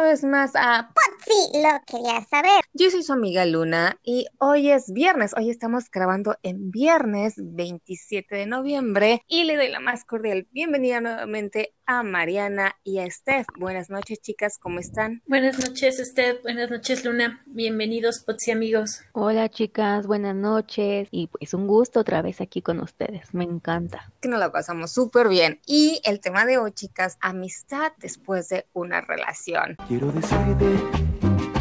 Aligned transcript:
una 0.00 0.08
vez 0.08 0.24
más 0.24 0.52
a 0.54 0.90
Sí, 1.26 1.58
lo 1.62 1.68
quería 1.86 2.24
saber. 2.24 2.62
Yo 2.72 2.90
soy 2.90 3.02
su 3.02 3.12
amiga 3.12 3.44
Luna 3.44 3.98
y 4.02 4.26
hoy 4.38 4.70
es 4.70 4.90
viernes. 4.90 5.34
Hoy 5.36 5.50
estamos 5.50 5.90
grabando 5.90 6.36
en 6.42 6.70
viernes 6.70 7.34
27 7.36 8.34
de 8.34 8.46
noviembre 8.46 9.22
y 9.28 9.44
le 9.44 9.56
doy 9.56 9.68
la 9.68 9.80
más 9.80 10.04
cordial 10.04 10.48
bienvenida 10.50 11.02
nuevamente 11.02 11.74
a 11.90 12.04
Mariana 12.04 12.76
y 12.84 13.00
a 13.00 13.10
Steph. 13.10 13.46
Buenas 13.58 13.90
noches, 13.90 14.20
chicas, 14.20 14.58
¿cómo 14.58 14.78
están? 14.78 15.22
Buenas 15.26 15.58
noches, 15.58 15.98
Steph. 15.98 16.40
Buenas 16.42 16.70
noches, 16.70 17.04
Luna. 17.04 17.42
Bienvenidos, 17.46 18.20
Potsi 18.20 18.52
amigos. 18.52 19.00
Hola, 19.10 19.48
chicas. 19.48 20.06
Buenas 20.06 20.36
noches. 20.36 21.08
Y 21.10 21.26
pues 21.26 21.52
un 21.52 21.66
gusto 21.66 21.98
otra 21.98 22.22
vez 22.22 22.40
aquí 22.40 22.62
con 22.62 22.78
ustedes. 22.78 23.34
Me 23.34 23.42
encanta. 23.42 24.12
Que 24.20 24.28
nos 24.28 24.38
la 24.38 24.52
pasamos 24.52 24.92
súper 24.92 25.28
bien. 25.28 25.58
Y 25.66 26.00
el 26.04 26.20
tema 26.20 26.46
de 26.46 26.58
hoy, 26.58 26.70
chicas, 26.70 27.18
amistad 27.20 27.90
después 27.98 28.48
de 28.50 28.66
una 28.72 29.00
relación. 29.00 29.76
Quiero 29.88 30.12
decirte 30.12 30.66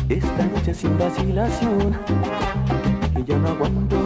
esta 0.09 0.45
noche 0.45 0.75
sin 0.75 0.95
vacilación 0.99 1.99
que 3.15 3.23
ya 3.23 3.37
no 3.39 3.49
aguanto 3.49 3.98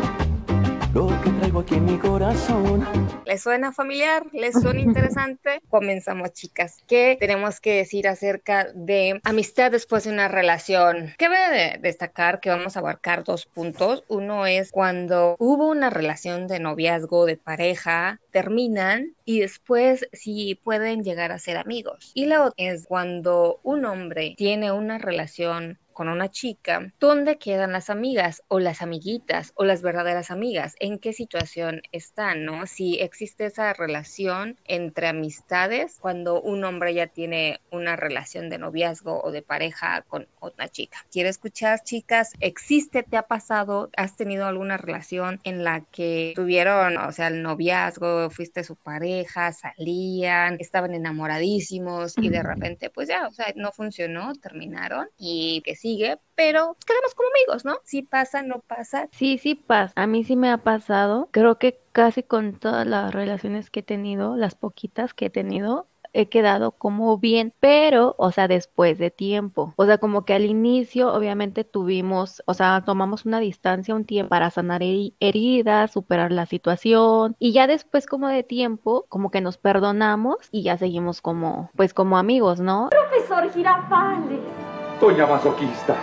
lo 0.93 1.07
que 1.23 1.31
traigo 1.31 1.61
aquí 1.61 1.75
en 1.75 1.85
mi 1.85 1.97
corazón. 1.97 2.85
¿Les 3.25 3.41
suena 3.41 3.71
familiar? 3.71 4.27
¿Les 4.31 4.53
suena 4.53 4.79
interesante? 4.79 5.59
Comenzamos, 5.69 6.33
chicas. 6.33 6.83
¿Qué 6.87 7.17
tenemos 7.19 7.59
que 7.59 7.77
decir 7.77 8.07
acerca 8.07 8.67
de 8.75 9.19
amistad 9.23 9.71
después 9.71 10.03
de 10.03 10.11
una 10.11 10.27
relación? 10.27 11.13
Cabe 11.17 11.79
destacar 11.81 12.39
que 12.39 12.49
vamos 12.49 12.75
a 12.75 12.79
abarcar 12.79 13.23
dos 13.23 13.47
puntos. 13.47 14.03
Uno 14.07 14.45
es 14.45 14.71
cuando 14.71 15.35
hubo 15.39 15.69
una 15.69 15.89
relación 15.89 16.47
de 16.47 16.59
noviazgo, 16.59 17.25
de 17.25 17.37
pareja, 17.37 18.19
terminan 18.31 19.15
y 19.25 19.39
después 19.39 20.07
si 20.13 20.55
pueden 20.55 21.03
llegar 21.03 21.31
a 21.31 21.39
ser 21.39 21.57
amigos. 21.57 22.11
Y 22.13 22.25
la 22.27 22.43
otra 22.43 22.53
es 22.57 22.85
cuando 22.87 23.59
un 23.63 23.85
hombre 23.85 24.35
tiene 24.37 24.71
una 24.71 24.99
relación 24.99 25.79
con 25.93 26.09
una 26.09 26.29
chica, 26.29 26.91
¿dónde 26.99 27.37
quedan 27.37 27.71
las 27.71 27.89
amigas 27.89 28.43
o 28.47 28.59
las 28.59 28.81
amiguitas 28.81 29.53
o 29.55 29.63
las 29.63 29.81
verdaderas 29.81 30.31
amigas? 30.31 30.75
¿En 30.79 30.99
qué 30.99 31.13
situación 31.13 31.81
están, 31.91 32.45
no? 32.45 32.65
Si 32.65 32.99
existe 32.99 33.45
esa 33.45 33.73
relación 33.73 34.57
entre 34.65 35.07
amistades 35.07 35.97
cuando 35.99 36.41
un 36.41 36.63
hombre 36.63 36.93
ya 36.93 37.07
tiene 37.07 37.61
una 37.71 37.95
relación 37.95 38.49
de 38.49 38.57
noviazgo 38.57 39.21
o 39.23 39.31
de 39.31 39.41
pareja 39.41 40.03
con 40.07 40.27
otra 40.39 40.67
chica. 40.67 40.97
Quiero 41.11 41.29
escuchar, 41.29 41.81
chicas, 41.83 42.33
¿existe, 42.39 43.03
te 43.03 43.17
ha 43.17 43.23
pasado, 43.23 43.89
has 43.95 44.15
tenido 44.15 44.45
alguna 44.45 44.77
relación 44.77 45.39
en 45.43 45.63
la 45.63 45.81
que 45.81 46.33
tuvieron, 46.35 46.97
o 46.97 47.11
sea, 47.11 47.27
el 47.27 47.41
noviazgo, 47.41 48.29
fuiste 48.29 48.63
su 48.63 48.75
pareja, 48.75 49.51
salían, 49.51 50.57
estaban 50.59 50.93
enamoradísimos 50.93 52.15
y 52.17 52.29
de 52.29 52.43
repente, 52.43 52.89
pues 52.89 53.07
ya, 53.07 53.27
o 53.27 53.31
sea, 53.31 53.53
no 53.55 53.71
funcionó, 53.71 54.33
terminaron 54.33 55.07
y 55.17 55.61
que 55.63 55.75
sigue, 55.83 56.17
pero 56.35 56.77
quedamos 56.87 57.13
como 57.13 57.27
amigos, 57.35 57.65
¿no? 57.65 57.75
Si 57.83 58.03
pasa, 58.03 58.41
no 58.41 58.61
pasa. 58.65 59.09
Sí, 59.11 59.37
sí 59.37 59.53
pasa. 59.53 59.91
A 59.97 60.07
mí 60.07 60.23
sí 60.23 60.37
me 60.37 60.49
ha 60.49 60.57
pasado. 60.57 61.27
Creo 61.31 61.59
que 61.59 61.81
casi 61.91 62.23
con 62.23 62.53
todas 62.53 62.87
las 62.87 63.13
relaciones 63.13 63.69
que 63.69 63.81
he 63.81 63.83
tenido, 63.83 64.37
las 64.37 64.55
poquitas 64.55 65.13
que 65.13 65.25
he 65.25 65.29
tenido, 65.29 65.87
he 66.13 66.29
quedado 66.29 66.71
como 66.71 67.17
bien, 67.17 67.53
pero, 67.59 68.15
o 68.17 68.31
sea, 68.31 68.47
después 68.47 68.97
de 68.97 69.11
tiempo. 69.11 69.73
O 69.75 69.85
sea, 69.85 69.97
como 69.97 70.23
que 70.23 70.33
al 70.33 70.45
inicio, 70.45 71.11
obviamente 71.11 71.65
tuvimos, 71.65 72.41
o 72.45 72.53
sea, 72.53 72.83
tomamos 72.85 73.25
una 73.25 73.39
distancia, 73.39 73.93
un 73.93 74.05
tiempo 74.05 74.29
para 74.29 74.51
sanar 74.51 74.83
heridas, 74.83 75.91
superar 75.91 76.31
la 76.31 76.45
situación, 76.45 77.35
y 77.39 77.51
ya 77.51 77.67
después 77.67 78.05
como 78.05 78.29
de 78.29 78.43
tiempo, 78.43 79.05
como 79.09 79.31
que 79.31 79.41
nos 79.41 79.57
perdonamos 79.57 80.37
y 80.51 80.63
ya 80.63 80.77
seguimos 80.77 81.19
como, 81.21 81.71
pues 81.75 81.93
como 81.93 82.17
amigos, 82.17 82.61
¿no? 82.61 82.89
Profesor 82.91 83.51
Girafales. 83.51 84.62
Doña 85.03 85.27
masoquista. 85.27 85.97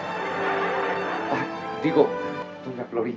digo, 1.83 2.07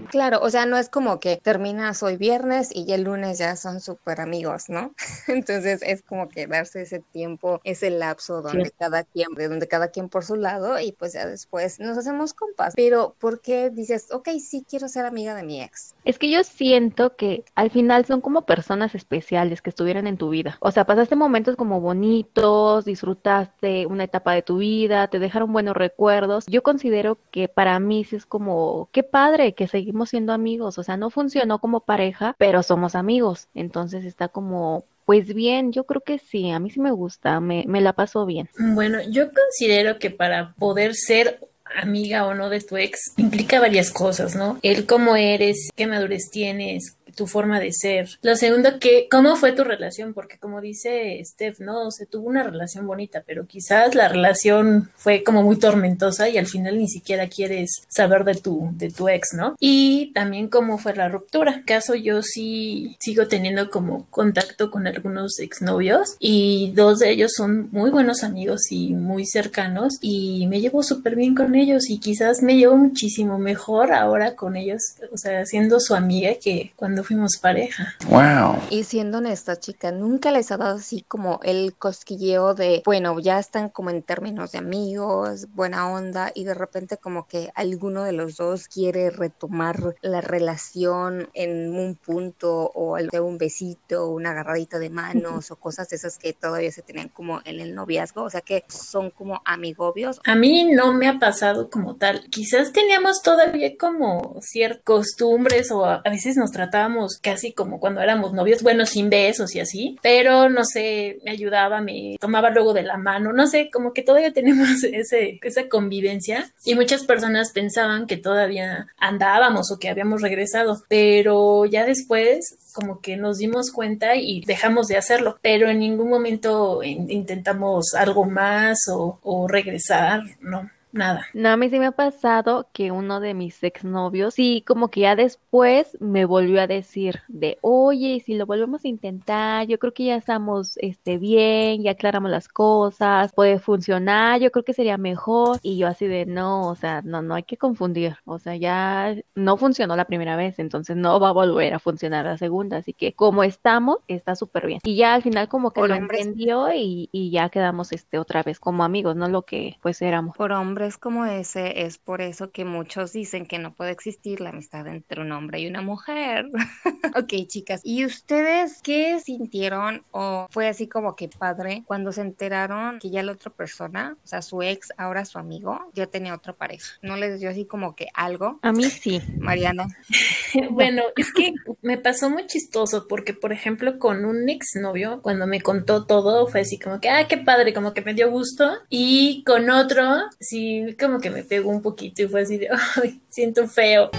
Claro, 0.09 0.39
o 0.41 0.49
sea, 0.49 0.65
no 0.65 0.77
es 0.77 0.89
como 0.89 1.19
que 1.19 1.37
terminas 1.37 2.03
hoy 2.03 2.17
viernes 2.17 2.69
y 2.73 2.85
ya 2.85 2.95
el 2.95 3.03
lunes 3.03 3.39
ya 3.39 3.55
son 3.55 3.81
súper 3.81 4.21
amigos, 4.21 4.69
¿no? 4.69 4.93
Entonces 5.27 5.81
es 5.83 6.01
como 6.03 6.29
que 6.29 6.47
darse 6.47 6.81
ese 6.81 6.99
tiempo, 6.99 7.59
ese 7.63 7.89
lapso 7.89 8.41
donde 8.41 8.71
cada 8.71 9.03
quien, 9.03 9.33
de 9.35 9.47
donde 9.47 9.67
cada 9.67 9.89
quien 9.89 10.09
por 10.09 10.23
su 10.23 10.35
lado 10.35 10.79
y 10.79 10.91
pues 10.91 11.13
ya 11.13 11.25
después 11.25 11.79
nos 11.79 11.97
hacemos 11.97 12.33
compas. 12.33 12.73
Pero 12.75 13.15
¿por 13.19 13.41
qué 13.41 13.69
dices, 13.69 14.07
ok, 14.11 14.29
sí 14.39 14.65
quiero 14.69 14.87
ser 14.87 15.05
amiga 15.05 15.35
de 15.35 15.43
mi 15.43 15.61
ex? 15.61 15.95
Es 16.05 16.19
que 16.19 16.29
yo 16.29 16.43
siento 16.43 17.15
que 17.15 17.43
al 17.55 17.71
final 17.71 18.05
son 18.05 18.21
como 18.21 18.45
personas 18.45 18.95
especiales 18.95 19.61
que 19.61 19.69
estuvieron 19.69 20.07
en 20.07 20.17
tu 20.17 20.29
vida. 20.29 20.57
O 20.59 20.71
sea, 20.71 20.85
pasaste 20.85 21.15
momentos 21.15 21.55
como 21.55 21.81
bonitos, 21.81 22.85
disfrutaste 22.85 23.85
una 23.87 24.03
etapa 24.03 24.33
de 24.33 24.41
tu 24.41 24.57
vida, 24.57 25.07
te 25.07 25.19
dejaron 25.19 25.51
buenos 25.51 25.75
recuerdos. 25.75 26.45
Yo 26.47 26.61
considero 26.63 27.17
que 27.31 27.47
para 27.47 27.79
mí 27.79 28.03
sí 28.03 28.15
es 28.15 28.25
como, 28.25 28.89
qué 28.91 29.03
padre 29.03 29.42
que 29.51 29.67
seguimos 29.67 30.09
siendo 30.09 30.31
amigos. 30.31 30.77
O 30.77 30.83
sea, 30.83 30.95
no 30.95 31.09
funcionó 31.09 31.59
como 31.59 31.81
pareja, 31.81 32.35
pero 32.37 32.63
somos 32.63 32.95
amigos. 32.95 33.49
Entonces 33.53 34.05
está 34.05 34.29
como 34.29 34.85
pues 35.05 35.33
bien, 35.33 35.73
yo 35.73 35.83
creo 35.83 35.99
que 35.99 36.17
sí, 36.17 36.49
a 36.51 36.59
mí 36.59 36.69
sí 36.69 36.79
me 36.79 36.91
gusta, 36.91 37.41
me, 37.41 37.65
me 37.67 37.81
la 37.81 37.91
paso 37.91 38.25
bien. 38.25 38.47
Bueno, 38.57 38.99
yo 39.09 39.25
considero 39.33 39.99
que 39.99 40.09
para 40.09 40.53
poder 40.53 40.95
ser 40.95 41.39
amiga 41.75 42.25
o 42.25 42.33
no 42.33 42.49
de 42.49 42.61
tu 42.61 42.77
ex 42.77 43.13
implica 43.17 43.59
varias 43.59 43.91
cosas, 43.91 44.35
¿no? 44.35 44.59
El 44.61 44.85
cómo 44.85 45.15
eres, 45.15 45.69
qué 45.75 45.87
madurez 45.87 46.29
tienes, 46.31 46.95
tu 47.15 47.27
forma 47.27 47.59
de 47.59 47.71
ser. 47.71 48.09
Lo 48.21 48.35
segundo, 48.35 48.79
que 48.79 49.07
cómo 49.09 49.35
fue 49.35 49.51
tu 49.51 49.63
relación, 49.63 50.13
porque 50.13 50.37
como 50.37 50.61
dice 50.61 51.21
Steph, 51.23 51.59
no, 51.59 51.91
se 51.91 52.05
tuvo 52.05 52.27
una 52.27 52.43
relación 52.43 52.87
bonita, 52.87 53.23
pero 53.25 53.45
quizás 53.45 53.95
la 53.95 54.07
relación 54.07 54.89
fue 54.95 55.23
como 55.23 55.43
muy 55.43 55.57
tormentosa 55.57 56.29
y 56.29 56.37
al 56.37 56.47
final 56.47 56.77
ni 56.77 56.87
siquiera 56.87 57.27
quieres 57.27 57.83
saber 57.87 58.23
de 58.23 58.35
tu, 58.35 58.71
de 58.73 58.91
tu 58.91 59.09
ex, 59.09 59.33
¿no? 59.33 59.55
Y 59.59 60.11
también 60.13 60.47
cómo 60.47 60.77
fue 60.77 60.95
la 60.95 61.09
ruptura. 61.09 61.53
En 61.53 61.63
caso 61.63 61.95
yo 61.95 62.21
sí 62.21 62.97
sigo 62.99 63.27
teniendo 63.27 63.69
como 63.69 64.05
contacto 64.09 64.71
con 64.71 64.87
algunos 64.87 65.39
exnovios 65.39 66.15
y 66.19 66.71
dos 66.75 66.99
de 66.99 67.11
ellos 67.11 67.33
son 67.35 67.69
muy 67.71 67.89
buenos 67.89 68.23
amigos 68.23 68.71
y 68.71 68.93
muy 68.93 69.25
cercanos 69.25 69.97
y 70.01 70.47
me 70.47 70.61
llevo 70.61 70.83
súper 70.83 71.15
bien 71.15 71.35
con 71.35 71.55
ellos 71.55 71.89
y 71.89 71.99
quizás 71.99 72.41
me 72.41 72.55
llevo 72.55 72.77
muchísimo 72.77 73.39
mejor 73.39 73.93
ahora 73.93 74.35
con 74.35 74.55
ellos, 74.55 74.81
o 75.11 75.17
sea, 75.17 75.45
siendo 75.45 75.79
su 75.79 75.95
amiga 75.95 76.31
que 76.41 76.73
cuando 76.75 77.02
fuimos 77.03 77.37
pareja. 77.41 77.95
Wow. 78.07 78.59
Y 78.69 78.83
siendo 78.83 79.19
honesta, 79.19 79.59
chica, 79.59 79.91
nunca 79.91 80.31
les 80.31 80.51
ha 80.51 80.57
dado 80.57 80.77
así 80.77 81.03
como 81.07 81.39
el 81.43 81.75
cosquilleo 81.75 82.53
de, 82.53 82.81
bueno, 82.85 83.19
ya 83.19 83.39
están 83.39 83.69
como 83.69 83.89
en 83.89 84.03
términos 84.03 84.51
de 84.51 84.59
amigos, 84.59 85.47
buena 85.53 85.89
onda, 85.91 86.31
y 86.33 86.43
de 86.43 86.53
repente 86.53 86.97
como 86.97 87.27
que 87.27 87.51
alguno 87.55 88.03
de 88.03 88.13
los 88.13 88.37
dos 88.37 88.67
quiere 88.67 89.09
retomar 89.09 89.95
la 90.01 90.21
relación 90.21 91.29
en 91.33 91.73
un 91.75 91.95
punto 91.95 92.71
o 92.73 92.97
de 92.97 93.19
un 93.19 93.37
besito, 93.37 94.09
una 94.09 94.31
agarradita 94.31 94.79
de 94.79 94.89
manos 94.89 95.51
o 95.51 95.55
cosas 95.55 95.89
de 95.89 95.97
esas 95.97 96.17
que 96.17 96.33
todavía 96.33 96.71
se 96.71 96.81
tenían 96.81 97.09
como 97.09 97.41
en 97.45 97.59
el 97.59 97.75
noviazgo, 97.75 98.23
o 98.23 98.29
sea 98.29 98.41
que 98.41 98.63
son 98.67 99.09
como 99.09 99.41
amigobios. 99.45 100.21
A 100.25 100.35
mí 100.35 100.63
no 100.63 100.93
me 100.93 101.07
ha 101.07 101.19
pasado 101.19 101.69
como 101.69 101.95
tal. 101.95 102.27
Quizás 102.29 102.71
teníamos 102.71 103.21
todavía 103.21 103.77
como 103.77 104.37
ciertas 104.41 104.83
costumbres 104.83 105.71
o 105.71 105.85
a 105.85 106.01
veces 106.05 106.37
nos 106.37 106.51
tratábamos 106.51 106.92
casi 107.21 107.53
como 107.53 107.79
cuando 107.79 108.01
éramos 108.01 108.33
novios, 108.33 108.63
bueno, 108.63 108.85
sin 108.85 109.09
besos 109.09 109.55
y 109.55 109.59
así, 109.59 109.97
pero 110.01 110.49
no 110.49 110.63
sé, 110.65 111.19
me 111.23 111.31
ayudaba, 111.31 111.81
me 111.81 112.17
tomaba 112.19 112.49
luego 112.49 112.73
de 112.73 112.83
la 112.83 112.97
mano, 112.97 113.33
no 113.33 113.47
sé, 113.47 113.69
como 113.71 113.93
que 113.93 114.03
todavía 114.03 114.33
tenemos 114.33 114.83
ese, 114.83 115.39
esa 115.41 115.67
convivencia 115.67 116.51
y 116.65 116.75
muchas 116.75 117.03
personas 117.03 117.51
pensaban 117.51 118.07
que 118.07 118.17
todavía 118.17 118.87
andábamos 118.97 119.71
o 119.71 119.79
que 119.79 119.89
habíamos 119.89 120.21
regresado, 120.21 120.83
pero 120.87 121.65
ya 121.65 121.85
después 121.85 122.57
como 122.73 123.01
que 123.01 123.17
nos 123.17 123.37
dimos 123.37 123.71
cuenta 123.71 124.15
y 124.15 124.41
dejamos 124.45 124.87
de 124.87 124.97
hacerlo, 124.97 125.37
pero 125.41 125.69
en 125.69 125.79
ningún 125.79 126.09
momento 126.09 126.81
intentamos 126.83 127.93
algo 127.93 128.25
más 128.25 128.87
o, 128.89 129.19
o 129.21 129.47
regresar, 129.47 130.21
no 130.41 130.69
nada. 130.93 131.25
No, 131.33 131.49
a 131.49 131.57
mí 131.57 131.69
sí 131.69 131.79
me 131.79 131.87
ha 131.87 131.91
pasado 131.91 132.69
que 132.73 132.91
uno 132.91 133.19
de 133.19 133.33
mis 133.33 133.63
exnovios, 133.63 134.35
sí, 134.35 134.63
como 134.67 134.89
que 134.89 135.01
ya 135.01 135.15
después 135.15 135.97
me 135.99 136.25
volvió 136.25 136.61
a 136.61 136.67
decir 136.67 137.21
de, 137.27 137.57
oye, 137.61 138.21
si 138.23 138.35
lo 138.35 138.45
volvemos 138.45 138.85
a 138.85 138.87
intentar, 138.87 139.65
yo 139.67 139.79
creo 139.79 139.93
que 139.93 140.05
ya 140.05 140.15
estamos 140.15 140.77
este, 140.77 141.17
bien, 141.17 141.81
ya 141.81 141.91
aclaramos 141.91 142.29
las 142.29 142.47
cosas, 142.47 143.31
puede 143.33 143.57
funcionar, 143.59 144.39
yo 144.41 144.51
creo 144.51 144.63
que 144.63 144.73
sería 144.73 144.97
mejor. 144.97 145.59
Y 145.63 145.77
yo 145.79 145.87
así 145.87 146.05
de, 146.07 146.25
no, 146.27 146.69
o 146.69 146.75
sea, 146.75 147.01
no, 147.01 147.21
no 147.23 147.33
hay 147.35 147.43
que 147.43 147.57
confundir, 147.57 148.15
o 148.25 148.37
sea, 148.37 148.55
ya 148.55 149.15
no 149.35 149.57
funcionó 149.57 149.95
la 149.95 150.05
primera 150.05 150.35
vez, 150.35 150.59
entonces 150.59 150.95
no 150.95 151.19
va 151.19 151.29
a 151.29 151.33
volver 151.33 151.73
a 151.73 151.79
funcionar 151.79 152.25
la 152.25 152.37
segunda, 152.37 152.77
así 152.77 152.93
que 152.93 153.13
como 153.13 153.43
estamos, 153.43 153.97
está 154.07 154.35
súper 154.35 154.67
bien. 154.67 154.79
Y 154.83 154.97
ya 154.97 155.15
al 155.15 155.23
final 155.23 155.47
como 155.47 155.71
que 155.71 155.81
Por 155.81 155.89
lo 155.89 155.95
hombres. 155.95 156.21
entendió 156.21 156.71
y, 156.73 157.09
y 157.11 157.31
ya 157.31 157.49
quedamos 157.49 157.91
este 157.91 158.19
otra 158.19 158.43
vez 158.43 158.59
como 158.59 158.83
amigos, 158.83 159.15
no 159.15 159.27
lo 159.29 159.41
que 159.43 159.77
pues 159.81 160.01
éramos. 160.01 160.35
Por 160.37 160.51
hombre 160.51 160.82
hombres 160.83 160.97
como 160.97 161.25
ese 161.25 161.85
es 161.85 161.97
por 161.97 162.21
eso 162.21 162.51
que 162.51 162.65
muchos 162.65 163.13
dicen 163.13 163.45
que 163.45 163.57
no 163.57 163.73
puede 163.73 163.91
existir 163.91 164.41
la 164.41 164.49
amistad 164.49 164.85
entre 164.87 165.21
un 165.21 165.31
hombre 165.31 165.61
y 165.61 165.67
una 165.67 165.81
mujer. 165.81 166.49
ok, 167.15 167.47
chicas, 167.47 167.79
¿y 167.85 168.05
ustedes 168.05 168.81
qué 168.83 169.19
sintieron 169.21 170.03
o 170.11 170.47
fue 170.49 170.67
así 170.67 170.87
como 170.87 171.15
que 171.15 171.29
padre 171.29 171.83
cuando 171.85 172.11
se 172.11 172.19
enteraron 172.19 172.99
que 172.99 173.09
ya 173.09 173.23
la 173.23 173.31
otra 173.31 173.49
persona, 173.49 174.17
o 174.21 174.27
sea, 174.27 174.41
su 174.41 174.61
ex, 174.61 174.91
ahora 174.97 175.23
su 175.23 175.39
amigo, 175.39 175.79
ya 175.93 176.07
tenía 176.07 176.35
otra 176.35 176.51
pareja? 176.51 176.97
¿No 177.01 177.15
les 177.15 177.39
dio 177.39 177.49
así 177.49 177.65
como 177.65 177.95
que 177.95 178.07
algo? 178.13 178.59
A 178.61 178.73
mí 178.73 178.83
sí. 178.83 179.21
Mariana. 179.37 179.87
bueno, 180.71 181.03
es 181.15 181.31
que 181.31 181.53
me 181.81 181.97
pasó 181.97 182.29
muy 182.29 182.45
chistoso 182.47 183.07
porque, 183.07 183.33
por 183.33 183.53
ejemplo, 183.53 183.99
con 183.99 184.25
un 184.25 184.49
exnovio, 184.49 185.21
cuando 185.21 185.47
me 185.47 185.61
contó 185.61 186.05
todo, 186.05 186.47
fue 186.47 186.61
así 186.61 186.77
como 186.77 186.99
que, 186.99 187.09
ah, 187.09 187.25
qué 187.27 187.37
padre, 187.37 187.73
como 187.73 187.93
que 187.93 188.01
me 188.01 188.13
dio 188.13 188.29
gusto. 188.29 188.69
Y 188.89 189.43
con 189.45 189.69
otro, 189.69 190.03
sí, 190.39 190.72
como 190.99 191.19
que 191.19 191.29
me 191.29 191.43
pegó 191.43 191.69
un 191.69 191.81
poquito 191.81 192.23
y 192.23 192.27
fue 192.27 192.41
así 192.41 192.57
de, 192.57 192.69
siento 193.29 193.67
feo. 193.67 194.09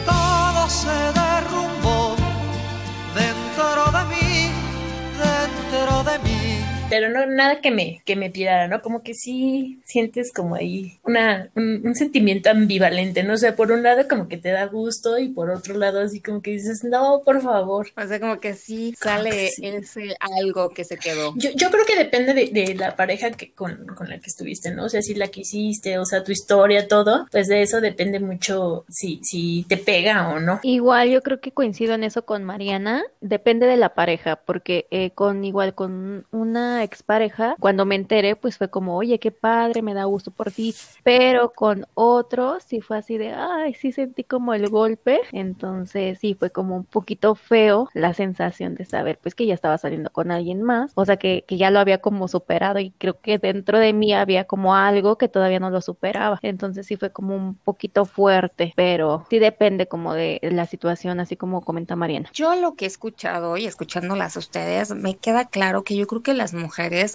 Pero 6.95 7.09
no 7.09 7.27
nada 7.27 7.61
que 7.61 7.73
me 7.73 8.03
que 8.05 8.15
me 8.15 8.31
tirara, 8.31 8.69
¿no? 8.69 8.81
Como 8.81 9.03
que 9.03 9.15
sí 9.15 9.81
sientes 9.85 10.33
como 10.33 10.55
ahí 10.55 11.01
una 11.03 11.51
un, 11.57 11.85
un 11.85 11.97
sentimiento 11.97 12.51
ambivalente, 12.51 13.25
no 13.25 13.35
o 13.35 13.37
sea, 13.37 13.57
por 13.57 13.73
un 13.73 13.83
lado 13.83 14.07
como 14.07 14.29
que 14.29 14.37
te 14.37 14.51
da 14.51 14.67
gusto 14.67 15.19
y 15.19 15.29
por 15.29 15.51
otro 15.51 15.77
lado 15.77 15.99
así 15.99 16.21
como 16.21 16.41
que 16.41 16.53
dices, 16.53 16.85
"No, 16.85 17.23
por 17.25 17.43
favor." 17.43 17.89
O 17.97 18.07
sea, 18.07 18.21
como 18.21 18.39
que 18.39 18.55
sí 18.55 18.95
sale 18.97 19.31
que 19.31 19.49
sí. 19.49 19.67
ese 19.67 20.17
algo 20.21 20.71
que 20.71 20.85
se 20.85 20.97
quedó. 20.97 21.35
Yo, 21.35 21.51
yo 21.57 21.69
creo 21.73 21.85
que 21.85 21.97
depende 21.97 22.33
de, 22.33 22.51
de 22.53 22.77
la 22.77 22.95
pareja 22.95 23.33
que 23.33 23.53
con, 23.53 23.87
con 23.87 24.09
la 24.09 24.21
que 24.21 24.31
estuviste, 24.31 24.71
¿no? 24.71 24.85
O 24.85 24.89
sea, 24.89 25.03
si 25.03 25.17
la 25.17 25.27
que 25.27 25.41
hiciste, 25.41 25.99
o 25.99 26.05
sea, 26.05 26.23
tu 26.23 26.31
historia, 26.31 26.87
todo, 26.87 27.27
pues 27.33 27.49
de 27.49 27.63
eso 27.63 27.81
depende 27.81 28.21
mucho 28.21 28.85
si, 28.89 29.19
si 29.25 29.67
te 29.69 29.79
pega 29.79 30.29
o 30.29 30.39
no. 30.39 30.61
Igual 30.63 31.11
yo 31.11 31.23
creo 31.23 31.41
que 31.41 31.51
coincido 31.51 31.95
en 31.95 32.05
eso 32.05 32.25
con 32.25 32.45
Mariana, 32.45 33.03
depende 33.21 33.67
de 33.67 33.79
la 33.79 33.95
pareja, 33.95 34.37
porque 34.37 34.87
eh, 34.93 35.11
con 35.11 35.45
igual 35.45 35.75
con 35.75 36.27
una 36.31 36.84
expareja, 36.85 37.57
cuando 37.59 37.85
me 37.85 37.95
enteré, 37.95 38.37
pues 38.37 38.59
fue 38.59 38.69
como, 38.69 38.97
oye, 38.97 39.19
qué 39.19 39.31
padre, 39.31 39.83
me 39.83 39.95
da 39.95 40.05
gusto 40.05 40.31
por 40.31 40.51
ti, 40.51 40.75
pero 41.03 41.53
con 41.53 41.87
otro 41.95 42.59
sí 42.65 42.81
fue 42.81 42.99
así 42.99 43.19
de, 43.19 43.33
ay, 43.33 43.75
sí 43.75 43.93
sentí 43.93 44.25
como 44.25 44.55
el 44.55 44.69
golpe, 44.69 45.21
entonces 45.33 46.19
sí 46.21 46.35
fue 46.35 46.51
como 46.51 46.77
un 46.77 46.85
poquito 46.85 47.35
feo 47.35 47.89
la 47.95 48.15
sensación 48.15 48.75
de 48.75 48.85
saber 48.85 49.19
pues 49.23 49.35
que 49.35 49.47
ya 49.47 49.55
estaba 49.55 49.79
saliendo 49.79 50.11
con 50.11 50.31
alguien 50.31 50.63
más, 50.63 50.93
o 50.95 51.05
sea 51.05 51.17
que, 51.17 51.45
que 51.47 51.57
ya 51.57 51.71
lo 51.71 51.79
había 51.79 51.99
como 51.99 52.29
superado 52.29 52.79
y 52.79 52.91
creo 52.91 53.21
que 53.21 53.39
dentro 53.39 53.79
de 53.79 53.93
mí 53.93 54.13
había 54.15 54.45
como 54.45 54.75
algo 54.75 55.17
que 55.17 55.29
todavía 55.29 55.61
no 55.61 55.71
lo 55.71 55.81
superaba, 55.81 56.39
entonces 56.43 56.87
sí 56.87 56.97
fue 56.97 57.11
como 57.11 57.35
un 57.35 57.55
poquito 57.55 58.05
fuerte, 58.05 58.73
pero 58.77 59.25
sí 59.31 59.39
depende 59.39 59.87
como 59.87 60.15
de 60.15 60.39
la 60.43 60.67
situación, 60.67 61.21
así 61.21 61.37
como 61.37 61.63
comenta 61.63 61.97
Mariana. 61.97 62.31
Yo 62.33 62.55
lo 62.57 62.75
que 62.75 62.85
he 62.85 62.89
escuchado 62.89 63.57
y 63.57 63.67
escuchándolas 63.67 64.37
a 64.37 64.39
ustedes, 64.39 64.95
me 64.95 65.17
queda 65.17 65.47
claro 65.47 65.85
que 65.85 65.97
yo 65.97 66.07
creo 66.07 66.23
que 66.23 66.35
las 66.35 66.53
mujeres 66.53 66.64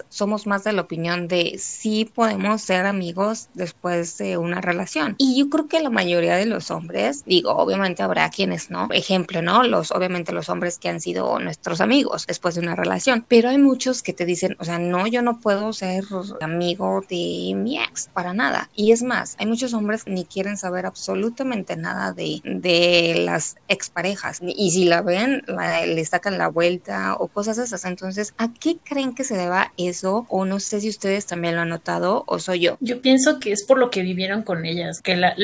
somos 0.08 0.46
más 0.46 0.64
de 0.64 0.72
la 0.72 0.82
opinión 0.82 1.28
de 1.28 1.56
sí 1.58 2.04
podemos 2.04 2.62
ser 2.62 2.86
amigos 2.86 3.48
después 3.54 4.16
de 4.18 4.36
una 4.38 4.60
relación. 4.60 5.14
Y 5.18 5.38
yo 5.38 5.48
creo 5.50 5.68
que 5.68 5.80
la 5.80 5.90
mayoría 5.90 6.36
de 6.36 6.46
los 6.46 6.70
hombres, 6.70 7.22
digo, 7.24 7.52
obviamente 7.56 8.02
habrá 8.02 8.30
quienes 8.30 8.70
no. 8.70 8.88
Ejemplo, 8.92 9.42
¿no? 9.42 9.62
Los, 9.64 9.90
obviamente 9.92 10.32
los 10.32 10.48
hombres 10.48 10.78
que 10.78 10.88
han 10.88 11.00
sido 11.00 11.38
nuestros 11.40 11.80
amigos 11.80 12.26
después 12.26 12.54
de 12.54 12.60
una 12.62 12.76
relación. 12.76 13.24
Pero 13.28 13.48
hay 13.48 13.58
muchos 13.58 14.02
que 14.02 14.12
te 14.12 14.26
dicen, 14.26 14.56
o 14.58 14.64
sea, 14.64 14.78
no, 14.78 15.06
yo 15.06 15.22
no 15.22 15.40
puedo 15.40 15.72
ser 15.72 16.04
amigo 16.40 17.00
de 17.08 17.52
mi 17.56 17.78
ex, 17.78 18.08
para 18.12 18.32
nada. 18.34 18.70
Y 18.74 18.92
es 18.92 19.02
más, 19.02 19.34
hay 19.38 19.46
muchos 19.46 19.74
hombres 19.74 20.02
ni 20.06 20.24
quieren 20.26 20.56
saber 20.56 20.86
absolutamente 20.86 21.76
nada 21.76 22.12
de, 22.12 22.40
de 22.44 23.22
las 23.24 23.56
exparejas. 23.68 24.38
Y 24.42 24.70
si 24.70 24.84
la 24.84 25.02
ven, 25.02 25.42
la- 25.46 25.86
le 25.86 26.04
sacan 26.04 26.38
la 26.38 26.48
vuelta 26.48 27.14
o 27.18 27.28
cosas 27.28 27.58
esas. 27.58 27.84
Entonces, 27.84 28.34
¿a 28.38 28.52
qué 28.52 28.78
creen 28.82 29.14
que 29.14 29.24
se 29.24 29.36
deba 29.40 29.72
eso? 29.76 30.26
O 30.28 30.44
no 30.44 30.60
sé 30.60 30.80
si 30.80 30.88
ustedes 30.88 31.26
también 31.26 31.54
lo 31.56 31.62
han 31.62 31.68
notado 31.68 32.24
o 32.26 32.38
soy 32.38 32.60
yo. 32.60 32.76
Yo 32.80 33.00
pienso 33.00 33.38
que 33.40 33.52
es 33.52 33.64
por 33.66 33.78
lo 33.78 33.90
que 33.90 34.02
vivieron 34.02 34.42
con 34.42 34.64
ellas, 34.64 35.00
que 35.02 35.16
la- 35.16 35.34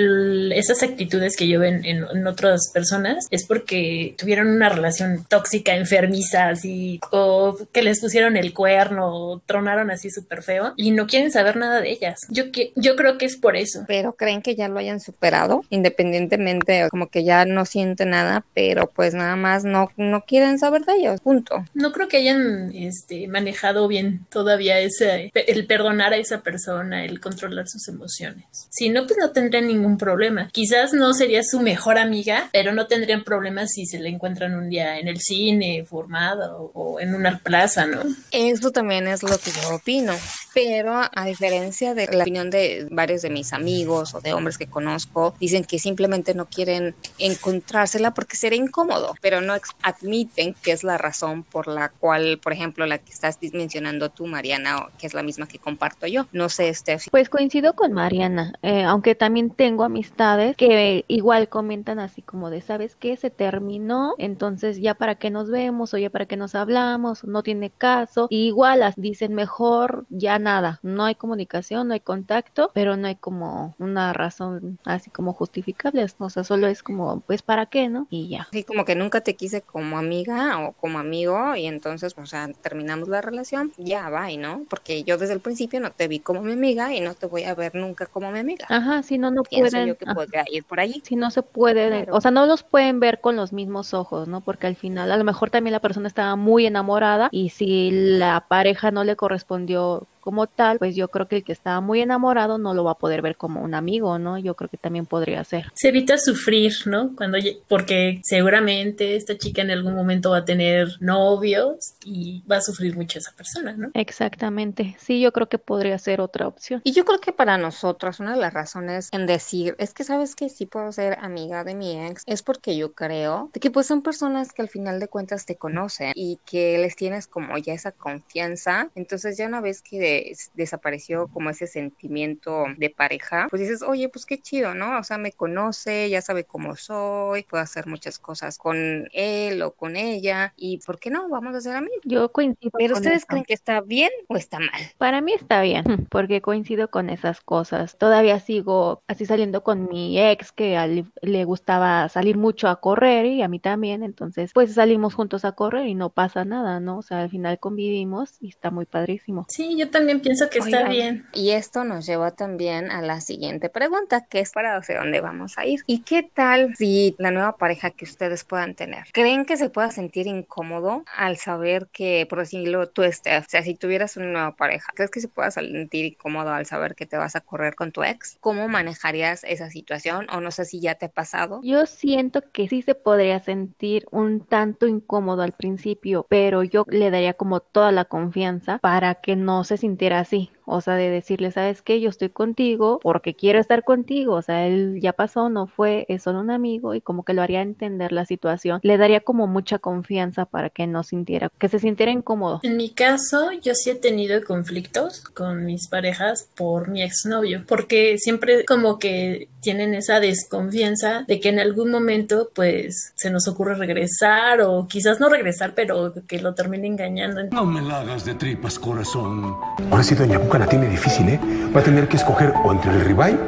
esas 0.55 0.83
actitudes 0.83 1.37
que 1.37 1.49
yo 1.49 1.61
ven 1.61 1.85
en, 1.85 2.05
en 2.15 2.27
otras 2.27 2.71
personas 2.73 3.27
es 3.31 3.47
porque 3.47 4.15
tuvieron 4.19 4.49
una 4.49 4.69
relación 4.69 5.25
tóxica, 5.29 5.75
enfermiza, 5.75 6.49
así, 6.49 7.01
o 7.11 7.57
que 7.73 7.83
les 7.83 8.01
pusieron 8.01 8.37
el 8.37 8.53
cuerno, 8.53 9.07
o 9.15 9.39
tronaron 9.47 9.91
así 9.91 10.11
súper 10.11 10.43
feo 10.43 10.73
y 10.77 10.91
no 10.91 11.07
quieren 11.07 11.31
saber 11.31 11.57
nada 11.57 11.81
de 11.81 11.91
ellas. 11.91 12.21
Yo, 12.31 12.53
que, 12.53 12.73
yo 12.77 12.97
creo 12.97 13.19
que 13.19 13.27
es 13.27 13.37
por 13.37 13.57
eso. 13.57 13.85
pero 13.87 14.15
creen 14.15 14.43
que 14.43 14.55
ya 14.55 14.69
lo 14.69 14.79
hayan 14.79 15.01
superado, 15.01 15.63
independientemente, 15.71 16.89
como 16.91 17.09
que 17.09 17.25
ya 17.25 17.45
no 17.45 17.65
sienten 17.65 18.11
nada, 18.11 18.45
pero 18.55 18.89
pues 18.95 19.15
nada 19.15 19.37
más 19.37 19.65
no, 19.65 19.91
no 19.97 20.23
quieren 20.23 20.59
saber 20.59 20.85
de 20.85 20.95
ellos, 20.97 21.21
punto. 21.21 21.65
No 21.75 21.93
creo 21.93 22.09
que 22.09 22.19
hayan 22.19 22.71
este, 22.75 23.29
manejado 23.29 23.86
bien 23.89 24.27
todavía 24.31 24.79
ese, 24.79 25.31
el 25.35 25.67
perdonar 25.67 26.13
a 26.13 26.17
esa 26.17 26.41
persona, 26.41 27.05
el 27.05 27.21
controlar 27.21 27.69
sus 27.69 27.89
emociones. 27.89 28.45
Si 28.71 28.89
no, 28.89 29.07
pues 29.07 29.19
no 29.19 29.31
tendrían 29.31 29.67
ningún 29.67 29.99
problema. 29.99 30.49
Quizás 30.53 30.93
no 30.93 31.13
sería 31.15 31.43
su 31.43 31.61
mejor 31.61 31.99
amiga, 31.99 32.49
pero 32.53 32.73
no 32.73 32.87
tendrían 32.87 33.25
problemas 33.25 33.73
si 33.73 33.87
se 33.87 33.99
la 33.99 34.09
encuentran 34.09 34.55
un 34.55 34.69
día 34.69 34.99
en 34.99 35.09
el 35.09 35.21
cine, 35.21 35.85
formada 35.85 36.55
o, 36.57 37.01
en 37.01 37.15
una 37.15 37.39
plaza, 37.39 37.87
¿no? 37.87 38.03
Eso 38.31 38.71
también 38.71 39.07
es 39.07 39.23
lo 39.23 39.37
que 39.39 39.51
yo 39.51 39.75
opino, 39.75 40.15
pero 40.55 41.03
a 41.15 41.25
diferencia 41.25 41.95
de 41.95 42.07
la 42.07 42.23
opinión 42.23 42.51
de 42.51 42.87
varios 42.91 43.23
de 43.23 43.31
mis 43.31 43.53
amigos 43.53 44.15
o 44.15 44.21
de 44.21 44.33
hombres 44.33 44.59
que 44.59 44.67
conozco, 44.67 45.35
dicen 45.41 45.65
que 45.65 45.79
simplemente 45.79 46.35
no 46.35 46.47
quieren 46.47 46.95
encontrársela 47.19 48.15
porque 48.15 48.37
sería 48.37 48.59
incómodo, 48.59 49.15
pero 49.21 49.41
no 49.41 49.55
admiten 49.83 50.55
que 50.63 50.73
es 50.73 50.85
la 50.85 50.99
razón 50.99 51.43
por 51.43 51.69
la 51.69 51.89
cual, 51.89 52.39
por 52.43 52.53
ejemplo, 52.53 52.87
la 52.87 52.99
que 52.99 53.13
estás 53.13 53.39
mencionando 53.53 53.76
tú, 54.15 54.27
Mariana, 54.27 54.89
que 54.99 55.07
es 55.07 55.15
la 55.15 55.23
misma 55.23 55.47
que 55.47 55.59
comparto 55.59 56.07
yo. 56.07 56.27
No 56.33 56.49
sé, 56.49 56.73
Steffi. 56.73 57.11
Pues 57.11 57.29
coincido 57.29 57.75
con 57.75 57.93
Mariana, 57.93 58.55
eh, 58.63 58.83
aunque 58.85 59.15
también 59.15 59.51
tengo 59.51 59.85
amistades 59.85 60.57
que 60.57 61.05
igual 61.09 61.49
comentan 61.49 61.99
así 61.99 62.23
como 62.23 62.51
de, 62.51 62.61
¿sabes 62.61 62.97
qué? 62.97 63.17
Se 63.17 63.31
terminó, 63.31 64.15
entonces 64.19 64.81
ya 64.81 64.95
para 64.95 65.17
qué 65.17 65.31
nos 65.31 65.51
vemos 65.51 65.95
o 65.95 65.99
ya 65.99 66.11
para 66.11 66.27
qué 66.27 66.37
nos 66.37 66.55
hablamos, 66.55 67.25
no 67.25 67.43
tiene 67.43 67.71
caso. 67.71 68.27
Y 68.31 68.47
igual 68.47 68.81
las 68.81 68.97
dicen 68.97 69.35
mejor 69.35 70.07
ya 70.11 70.39
nada, 70.39 70.81
no 70.83 71.05
hay 71.05 71.15
comunicación, 71.15 71.89
no 71.89 71.95
hay 71.95 72.01
contacto, 72.01 72.71
pero 72.75 72.97
no 72.97 73.09
hay 73.09 73.17
como 73.17 73.75
una 73.79 74.13
razón 74.13 74.79
así 74.85 75.11
como 75.11 75.33
justificable, 75.33 76.07
o 76.19 76.31
sea, 76.31 76.45
solo 76.45 76.67
es 76.67 76.83
como, 76.83 77.21
pues 77.21 77.43
para 77.43 77.67
qué, 77.67 77.89
¿no? 77.89 78.07
Y 78.11 78.29
ya. 78.29 78.47
Así 78.51 78.65
como 78.65 78.85
que 78.85 78.95
nunca 78.95 79.21
te 79.21 79.37
quise 79.37 79.63
como 79.63 79.99
amiga 79.99 80.67
o 80.67 80.73
como 80.73 80.99
amigo 80.99 81.55
y 81.57 81.67
entonces, 81.67 82.15
o 82.17 82.27
sea, 82.27 82.49
terminamos 82.63 83.09
la 83.09 83.21
relación, 83.21 83.66
ya 83.77 84.09
va, 84.11 84.29
¿no? 84.37 84.65
Porque 84.69 85.05
yo 85.05 85.19
desde 85.19 85.35
el 85.35 85.41
principio 85.41 85.81
no 85.81 85.93
te 85.93 86.09
vi 86.09 86.21
como 86.21 86.43
mi 86.43 86.53
amiga 86.53 86.95
y 86.95 87.01
no 87.01 87.15
te 87.15 87.27
voy 87.27 87.45
a 87.45 87.55
ver 87.55 87.75
nunca 87.75 88.07
como 88.07 88.31
mi 88.33 88.39
amiga. 88.39 88.67
Ajá, 88.69 89.03
si 89.03 89.19
no, 89.19 89.31
no 89.31 89.43
Pienso 89.43 89.71
pueden. 89.71 89.89
yo 89.89 89.97
que 89.99 90.07
podría 90.07 90.45
ir 90.51 90.65
por 90.65 90.81
ahí. 90.81 91.03
si 91.05 91.17
no 91.17 91.31
se 91.31 91.43
puede, 91.43 92.05
Claro. 92.05 92.15
o 92.15 92.21
sea, 92.21 92.31
no 92.31 92.47
los 92.47 92.63
pueden 92.63 93.01
ver 93.01 93.21
con 93.21 93.37
los 93.37 93.53
mismos 93.53 93.95
ojos, 93.95 94.29
¿no? 94.29 94.41
Porque 94.43 94.67
al 94.67 94.77
final 94.77 95.11
a 95.13 95.17
lo 95.17 95.25
mejor 95.25 95.51
también 95.51 95.73
la 95.73 95.81
persona 95.81 96.09
estaba 96.09 96.37
muy 96.37 96.67
enamorada 96.67 97.29
y 97.33 97.51
si 97.51 97.91
la 97.93 98.47
pareja 98.49 98.91
no 98.91 99.05
le 99.05 99.17
correspondió 99.17 100.09
como 100.27 100.49
tal, 100.49 100.79
pues 100.79 100.97
yo 100.97 101.07
creo 101.07 101.29
que 101.29 101.37
el 101.37 101.45
que 101.45 101.53
estaba 101.53 101.81
muy 101.81 102.01
enamorado 102.01 102.59
no 102.59 102.75
lo 102.75 102.83
va 102.83 102.91
a 102.91 102.99
poder 102.99 103.23
ver 103.23 103.37
como 103.37 103.63
un 103.63 103.75
amigo, 103.75 104.19
¿no? 104.19 104.39
Yo 104.39 104.57
creo 104.57 104.69
que 104.69 104.77
también 104.77 105.07
podría 105.07 105.45
ser. 105.45 105.71
Se 105.77 105.91
evita 105.91 106.19
sufrir, 106.19 106.73
¿no? 106.87 107.15
Cuando, 107.15 107.39
porque 107.69 108.21
seguramente 108.25 109.15
esta 109.15 109.39
chica 109.39 109.63
en 109.63 109.71
algún 109.71 109.95
momento 109.95 110.33
va 110.33 110.39
a 110.39 110.45
tener 110.45 110.89
novios 110.99 111.95
y 112.05 112.43
va 112.51 112.57
a 112.57 112.61
sufrir 112.61 112.97
mucho 112.97 113.21
esa 113.21 113.31
persona, 113.37 113.75
¿no? 113.75 113.93
Exactamente. 113.95 114.97
Sí, 114.99 115.21
yo 115.21 115.33
creo 115.33 115.49
que 115.49 115.59
podría 115.59 115.97
ser 115.97 116.21
otra 116.21 116.49
opción. 116.49 116.81
Y 116.83 116.91
yo 116.91 117.05
creo 117.05 117.21
que 117.21 117.33
para 117.33 117.57
nosotras 117.57 118.19
una 118.19 118.35
de 118.35 118.41
las 118.41 118.53
razones 118.53 119.09
en 119.13 119.27
decir 119.27 119.77
es 119.79 119.95
que 119.95 120.03
sabes 120.03 120.35
que 120.35 120.49
sí 120.49 120.67
puedo 120.67 120.91
ser 120.91 121.19
amiga 121.21 121.63
de 121.63 121.77
mi 121.77 122.05
ex 122.05 122.25
es 122.27 122.43
porque 122.43 122.77
yo 122.77 122.95
creo 122.95 123.51
de 123.55 123.61
que 123.61 123.71
pues 123.71 123.87
son 123.87 124.03
personas 124.03 124.53
que 124.53 124.63
al 124.63 124.69
final 124.69 124.99
de 124.99 125.07
cuentas 125.07 125.47
te 125.47 125.55
conocen 125.55 126.11
y 126.17 126.41
que 126.45 126.79
les 126.79 126.97
tienes 126.97 127.29
como 127.29 127.57
ya 127.59 127.75
esa 127.75 127.93
confianza. 127.93 128.91
Entonces 128.97 129.37
ya 129.37 129.47
una 129.47 129.61
vez 129.61 129.83
que 129.83 130.16
des- 130.25 130.51
desapareció 130.55 131.29
como 131.29 131.51
ese 131.51 131.67
sentimiento 131.67 132.65
de 132.77 132.91
pareja, 132.91 133.47
pues 133.51 133.61
dices, 133.63 133.83
oye, 133.83 134.09
pues 134.09 134.27
qué 134.27 134.39
chido, 134.41 134.75
¿no? 134.75 134.99
O 134.99 135.05
sea, 135.05 135.19
me 135.19 135.33
conoce, 135.33 136.09
ya 136.11 136.23
sabe 136.23 136.45
cómo 136.45 136.77
soy, 136.77 137.43
puedo 137.45 137.63
hacer 137.63 137.87
muchas 137.87 138.19
cosas 138.19 138.59
con 138.59 139.09
él 139.13 139.63
o 139.63 139.73
con 139.75 139.97
ella 139.97 140.53
y 140.57 140.79
¿por 140.79 140.99
qué 140.99 141.11
no? 141.11 141.29
Vamos 141.29 141.55
a 141.55 141.61
ser 141.61 141.77
amigos. 141.77 142.01
Yo 142.05 142.31
coincido 142.33 142.71
Pero 142.77 142.95
con 142.95 143.03
ustedes 143.03 143.19
eso. 143.19 143.27
creen 143.29 143.45
que 143.45 143.55
está 143.55 143.81
bien 143.81 144.11
o 144.29 144.37
está 144.37 144.59
mal. 144.59 144.71
Para 144.99 145.21
mí 145.21 145.33
está 145.33 145.63
bien, 145.63 145.85
porque 146.11 146.41
coincido 146.43 146.91
con 146.91 147.11
esas 147.11 147.41
cosas. 147.41 147.97
Todavía 147.99 148.41
sigo 148.41 149.03
así 149.07 149.27
saliendo 149.27 149.63
con 149.63 149.89
mi 149.89 150.21
ex 150.21 150.53
que 150.53 150.77
a 150.77 150.85
él 150.85 151.07
le 151.23 151.45
gustaba 151.45 152.09
salir 152.09 152.37
mucho 152.37 152.69
a 152.69 152.81
correr 152.81 153.27
y 153.27 153.43
a 153.43 153.49
mí 153.49 153.59
también, 153.61 154.03
entonces 154.03 154.51
pues 154.55 154.75
salimos 154.75 155.15
juntos 155.15 155.45
a 155.45 155.53
correr 155.53 155.87
y 155.87 155.95
no 155.95 156.11
pasa 156.11 156.45
nada, 156.45 156.81
¿no? 156.81 156.99
O 156.99 157.03
sea, 157.03 157.21
al 157.23 157.31
final 157.31 157.59
convivimos 157.59 158.37
y 158.41 158.49
está 158.49 158.71
muy 158.71 158.87
padrísimo. 158.87 159.47
Sí, 159.49 159.77
yo 159.79 159.91
también 159.91 160.06
también 160.07 160.21
pienso 160.21 160.49
que 160.49 160.61
está 160.61 160.79
Oigan, 160.79 160.91
bien. 160.91 161.27
Y 161.33 161.51
esto 161.51 161.83
nos 161.83 162.07
lleva 162.07 162.31
también 162.31 162.93
a 162.93 163.03
la 163.03 163.21
siguiente 163.21 163.69
pregunta, 163.69 164.25
que 164.25 164.39
es 164.39 164.53
para 164.53 164.77
hacia 164.77 165.01
dónde 165.01 165.21
vamos 165.21 165.59
a 165.59 165.67
ir. 165.67 165.81
¿Y 165.89 166.03
qué 166.03 166.23
tal 166.23 166.77
si 166.77 167.17
la 167.19 167.33
nueva 167.33 167.57
pareja 167.57 167.91
que 167.91 168.05
ustedes 168.05 168.45
puedan 168.45 168.77
tener, 168.77 169.05
creen 169.13 169.45
que 169.45 169.57
se 169.57 169.69
pueda 169.69 169.91
sentir 169.91 170.29
incómodo 170.29 171.05
al 171.17 171.39
saber 171.39 171.89
que, 171.93 172.25
por 172.31 172.39
decirlo, 172.39 172.89
tú, 172.89 173.03
Steph, 173.03 173.47
o 173.47 173.51
sea, 173.51 173.63
si 173.65 173.75
tuvieras 173.75 174.17
una 174.17 174.27
nueva 174.27 174.57
pareja, 174.57 174.93
¿crees 174.95 175.11
que 175.11 175.21
se 175.21 175.27
pueda 175.27 175.51
sentir 175.51 176.05
incómodo 176.05 176.51
al 176.51 176.67
saber 176.67 176.95
que 176.95 177.07
te 177.07 177.17
vas 177.17 177.35
a 177.35 177.41
correr 177.41 177.75
con 177.75 177.91
tu 177.91 178.05
ex? 178.05 178.37
¿Cómo 178.39 178.69
manejarías 178.69 179.43
esa 179.43 179.71
situación? 179.71 180.29
O 180.31 180.41
no 180.41 180.53
sé 180.53 180.67
si 180.67 180.81
ya 180.81 180.95
te 180.95 181.07
ha 181.07 181.11
pasado. 181.11 181.61
Yo 181.65 181.85
siento 181.87 182.43
que 182.53 182.69
sí 182.69 182.83
se 182.83 182.95
podría 182.95 183.41
sentir 183.41 184.07
un 184.13 184.47
tanto 184.47 184.87
incómodo 184.87 185.43
al 185.43 185.53
principio, 185.53 186.27
pero 186.29 186.63
yo 186.63 186.85
le 186.87 187.11
daría 187.11 187.35
como 187.35 187.59
toda 187.59 187.91
la 187.91 188.05
confianza 188.05 188.79
para 188.79 189.17
que 189.17 189.35
no 189.35 189.65
se 189.65 189.77
sintiera 189.77 189.96
así. 190.15 190.56
O 190.67 190.81
sea, 190.81 190.95
de 190.95 191.09
decirle, 191.09 191.51
¿sabes 191.53 191.81
qué? 191.81 192.01
Yo 192.01 192.11
estoy 192.11 192.29
contigo 192.29 192.99
porque 193.03 193.35
quiero 193.35 193.61
estar 193.61 193.85
contigo. 193.85 194.35
O 194.35 194.43
sea, 194.43 194.67
él 194.67 194.99
ya 195.01 195.13
pasó, 195.13 195.49
no 195.49 195.67
fue, 195.67 196.05
es 196.09 196.25
solo 196.25 196.41
un 196.41 196.51
amigo 196.51 196.95
y 196.95 197.01
como 197.01 197.25
que 197.25 197.33
lo 197.33 197.43
haría 197.43 197.63
entender 197.63 198.13
la 198.13 198.27
situación. 198.27 198.81
Le 198.83 198.99
daría 198.99 199.21
como 199.21 199.47
mucha 199.47 199.79
confianza 199.79 200.45
para 200.45 200.69
que 200.71 200.87
no 200.87 201.05
sintiera, 201.05 201.51
que 201.59 201.69
se 201.69 201.79
sintiera 201.79 202.11
incómodo. 202.13 202.61
En 202.65 202.77
mi 202.77 202.91
caso, 202.91 203.53
yo 203.63 203.75
sí 203.75 203.91
he 203.91 203.95
tenido 203.95 204.45
conflictos 204.45 205.21
con 205.21 205.65
mis 205.65 205.89
parejas 205.89 206.49
por 206.57 206.89
mi 206.89 207.03
exnovio, 207.03 207.65
porque 207.67 208.17
siempre 208.19 208.65
como 208.65 208.99
que 208.99 209.49
tienen 209.61 209.95
esa 209.95 210.21
desconfianza 210.21 211.25
de 211.27 211.41
que 211.41 211.49
en 211.49 211.59
algún 211.59 211.91
momento 211.91 212.51
pues 212.55 213.13
se 213.17 213.31
nos 213.31 213.49
ocurre 213.49 213.75
regresar 213.75 214.61
o 214.61 214.87
quizás 214.87 215.21
no 215.21 215.29
regresar, 215.29 215.75
pero 215.75 216.13
que 216.27 216.41
lo 216.41 216.55
termine 216.55 216.87
engañando. 216.87 217.43
No 217.51 217.65
me 217.65 217.83
la 217.83 218.01
hagas 218.01 218.25
de 218.25 218.35
tripas, 218.35 218.79
corazón. 218.79 219.57
Ahora 219.91 220.03
sí, 220.03 220.15
doña 220.15 220.39
La 220.59 220.67
tiene 220.67 220.89
difícil, 220.89 221.29
¿eh? 221.29 221.41
Va 221.75 221.81
a 221.81 221.83
tener 221.83 222.09
que 222.09 222.17
escoger 222.17 222.55
o 222.65 222.73
entre 222.73 222.91
el 222.91 223.05
ribeye 223.05 223.39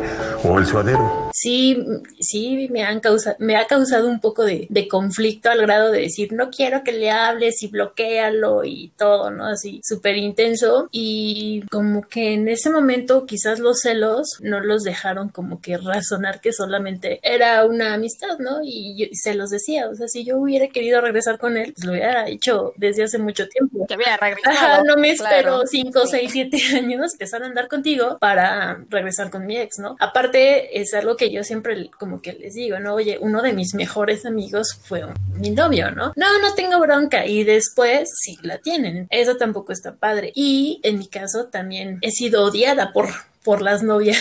o 0.45 0.59
el 0.59 0.67
suadero. 0.67 1.28
Sí, 1.41 1.77
sí, 2.19 2.69
me, 2.71 2.83
han 2.83 3.01
causado, 3.01 3.37
me 3.39 3.57
ha 3.57 3.67
causado 3.67 4.09
un 4.09 4.21
poco 4.21 4.45
de, 4.45 4.67
de 4.71 4.89
conflicto 4.89 5.51
al 5.51 5.61
grado 5.63 5.93
de 5.93 6.01
decir, 6.01 6.33
no 6.33 6.51
quiero 6.51 6.83
que 6.83 6.93
le 6.93 7.11
hables 7.11 7.63
y 7.63 7.69
bloquealo 7.69 8.65
y 8.65 8.93
todo, 8.97 9.31
¿no? 9.31 9.47
Así, 9.47 9.81
súper 9.85 10.17
intenso. 10.17 10.89
Y 10.91 11.63
como 11.71 12.03
que 12.09 12.33
en 12.35 12.49
ese 12.49 12.71
momento 12.71 13.25
quizás 13.27 13.59
los 13.61 13.81
celos 13.81 14.39
no 14.41 14.61
los 14.61 14.83
dejaron 14.83 15.29
como 15.29 15.61
que 15.61 15.77
razonar 15.79 16.41
que 16.41 16.53
solamente 16.53 17.21
era 17.23 17.65
una 17.65 17.95
amistad, 17.95 18.39
¿no? 18.39 18.59
Y, 18.65 18.97
yo- 18.97 19.07
y 19.11 19.15
se 19.17 19.35
los 19.35 19.51
decía, 19.51 19.89
o 19.89 19.95
sea, 19.95 20.09
si 20.09 20.25
yo 20.25 20.39
hubiera 20.39 20.69
querido 20.69 21.01
regresar 21.01 21.39
con 21.39 21.57
él, 21.57 21.73
pues 21.75 21.85
lo 21.87 21.93
hubiera 21.93 22.29
hecho 22.29 22.73
desde 22.77 23.05
hace 23.05 23.19
mucho 23.19 23.47
tiempo. 23.49 23.87
Te 23.87 23.97
hubiera 23.97 24.17
regresado. 24.17 24.57
Ajá, 24.57 24.83
no 24.85 24.97
me 24.97 25.15
claro. 25.15 25.63
espero 25.63 25.63
5, 25.67 26.07
Sí. 26.07 26.17
6, 26.19 26.31
7 26.33 26.59
años 26.77 27.13
empezar 27.13 27.43
a 27.43 27.47
andar 27.47 27.69
contigo 27.69 28.19
para 28.21 28.85
regresar 28.89 29.31
con 29.31 29.47
mi 29.47 29.57
ex, 29.57 29.79
¿no? 29.79 29.97
Aparte, 30.01 30.81
es 30.81 30.95
algo 30.95 31.17
que 31.17 31.28
yo 31.31 31.45
siempre 31.45 31.91
como 31.99 32.21
que 32.21 32.33
les 32.33 32.55
digo, 32.55 32.79
¿no? 32.79 32.95
Oye, 32.95 33.19
uno 33.21 33.43
de 33.43 33.53
mis 33.53 33.75
mejores 33.75 34.27
amigos 34.27 34.79
fue 34.83 35.05
mi 35.35 35.51
novio, 35.51 35.91
¿no? 35.91 36.13
No, 36.17 36.39
no 36.41 36.55
tengo 36.55 36.81
bronca. 36.81 37.27
Y 37.27 37.45
después 37.45 38.11
sí 38.15 38.39
la 38.43 38.59
tienen. 38.59 39.07
Eso 39.11 39.37
tampoco 39.37 39.73
está 39.73 39.97
padre. 39.97 40.33
Y 40.35 40.81
en 40.83 40.99
mi 40.99 41.07
caso 41.07 41.47
también 41.47 41.99
he 42.03 42.11
sido 42.11 42.45
odiada 42.45 42.93
por 42.93 43.09
por 43.45 43.63
las 43.63 43.83
novias 43.83 44.19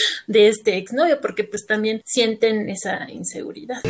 de 0.26 0.48
este 0.48 0.78
exnovio, 0.78 1.20
porque 1.20 1.44
pues 1.44 1.64
también 1.64 2.00
sienten 2.04 2.68
esa 2.68 3.08
inseguridad. 3.08 3.82